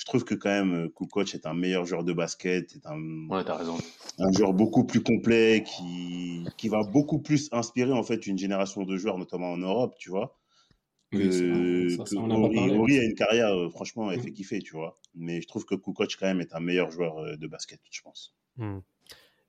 [0.00, 3.28] je trouve que quand même euh, Kukoc est un meilleur joueur de basket, est un,
[3.28, 3.76] ouais, as raison.
[4.18, 8.84] un joueur beaucoup plus complet qui, qui va beaucoup plus inspirer en fait une génération
[8.84, 10.38] de joueurs, notamment en Europe, tu vois.
[11.12, 11.18] Que,
[12.78, 14.96] oui, a une carrière, euh, franchement, elle fait kiffer, tu vois.
[15.14, 18.00] Mais je trouve que Kukoc quand même est un meilleur joueur euh, de basket, je
[18.00, 18.34] pense.
[18.56, 18.78] Hmm.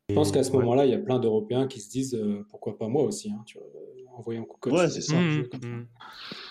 [0.09, 2.87] Je pense qu'à ce moment-là, il y a plein d'Européens qui se disent pourquoi pas
[2.87, 3.67] moi aussi, hein, tu vois,
[4.13, 4.73] en voyant Kukoc.
[4.73, 5.15] Ouais, c'est ça.
[5.15, 5.87] Hmm, hmm.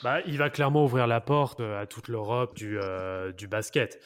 [0.02, 2.78] Bah, il va clairement ouvrir la porte à toute l'Europe du,
[3.36, 4.00] du basket.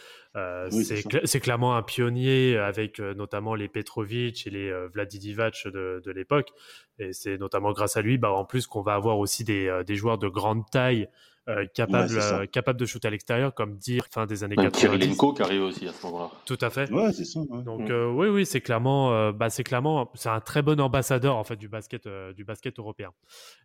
[1.25, 6.51] c'est clairement un pionnier avec notamment les Petrovic et les Vladidivac de, de l'époque.
[6.99, 9.95] Et c'est notamment grâce à lui, bah, en plus, qu'on va avoir aussi des, des
[9.95, 11.09] joueurs de grande taille
[11.47, 14.81] euh, capable, euh, capable de shooter à l'extérieur, comme dire fin des années 90.
[14.81, 16.31] Kirilenko qui arrive aussi à ce moment-là.
[16.47, 16.91] Tout à fait.
[16.91, 17.41] Ouais, c'est ça.
[17.65, 21.45] Donc euh, oui, oui, c'est clairement, bah, c'est clairement, c'est un très bon ambassadeur en
[21.45, 23.11] fait du basket, du basket européen.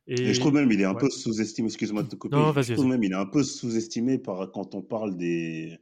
[0.08, 0.34] Et...
[0.34, 1.68] je trouve même il est un peu sous-estimé.
[1.68, 2.36] Excuse-moi de te couper.
[2.36, 5.80] Non, je trouve même il est un peu sous-estimé par quand on parle des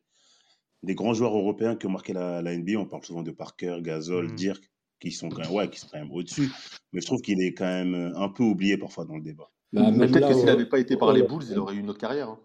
[0.84, 2.74] des grands joueurs européens qui ont marqué la, la NBA.
[2.78, 4.36] On parle souvent de Parker, Gasol, mm.
[4.36, 6.52] Dirk, qui sont quand même, ouais, qui sont quand même au-dessus.
[6.94, 9.50] Mais je trouve qu'il est quand même un peu oublié parfois dans le débat.
[9.74, 12.00] Bah, peut-être que s'il n'avait pas été par les Bulls, il aurait eu une autre
[12.00, 12.30] carrière.
[12.30, 12.40] Hein.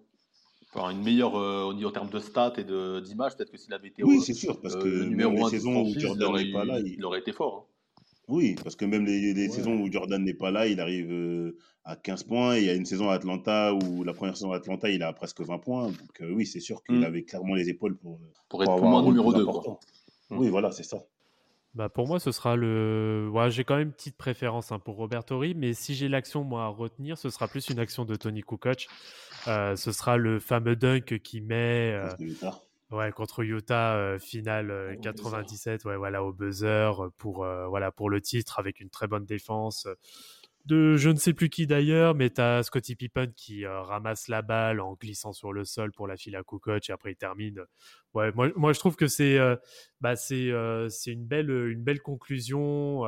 [0.75, 4.03] Enfin, une meilleure euh, en termes de stats et d'image, peut-être que s'il avait été
[4.03, 7.05] oui, c'est sûr, parce que euh, numéro 1 saisons où Jordan n'est pas là, il...
[7.05, 7.69] aurait été fort.
[7.69, 8.03] Hein.
[8.29, 11.97] Oui, parce que même les, saisons où Jordan n'est pas là, il arrive euh, à
[11.97, 12.57] 15 points.
[12.57, 15.13] il y a une saison à Atlanta où la première saison à Atlanta, il a
[15.13, 15.89] presque 20 points.
[15.89, 17.05] Donc oui, c'est sûr qu'il mm.
[17.05, 18.19] avait clairement les épaules pour,
[18.49, 19.45] pour, être pour moi numéro 2.
[20.31, 21.05] Oui, voilà, c'est ça.
[21.75, 23.31] Bah pour moi, ce sera le.
[23.33, 26.45] Ouais, j'ai quand même une petite préférence hein, pour Robert Torrey, mais si j'ai l'action
[26.45, 28.89] moi à retenir, ce sera plus une action de Tony Kukoc.
[29.49, 31.93] Euh, ce sera le fameux dunk qui met.
[31.95, 32.11] Euh,
[32.91, 38.59] ouais, contre Utah, euh, finale 97, ouais, voilà, au buzzer pour, voilà, pour le titre
[38.59, 39.89] avec une très bonne défense
[40.67, 44.29] de je ne sais plus qui d'ailleurs, mais tu as Scotty Pippen qui euh, ramasse
[44.29, 47.17] la balle en glissant sur le sol pour la file à Kukoc et après il
[47.17, 47.65] termine.
[48.15, 49.57] Ouais, moi, moi je trouve que c'est euh,
[50.01, 53.07] bah c'est euh, c'est une belle une belle conclusion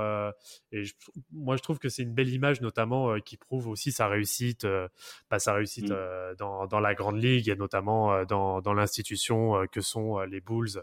[0.72, 0.84] et
[1.30, 4.88] moi je trouve que c'est une belle image notamment qui prouve aussi sa réussite pas
[5.30, 6.36] bah, sa réussite mm.
[6.38, 10.82] dans, dans la grande ligue et notamment dans, dans l'institution que sont les Bulls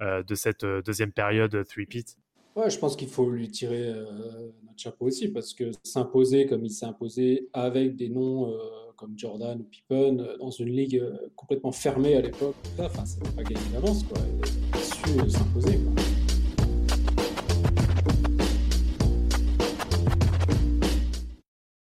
[0.00, 2.16] de cette deuxième période three pit
[2.66, 4.04] Je pense qu'il faut lui tirer euh,
[4.66, 8.58] notre chapeau aussi, parce que s'imposer comme il s'est imposé avec des noms euh,
[8.96, 11.02] comme Jordan ou Pippen euh, dans une ligue
[11.36, 14.18] complètement fermée à l'époque, enfin, ça pas gagné d'avance, quoi.
[14.36, 15.78] Il a su s'imposer.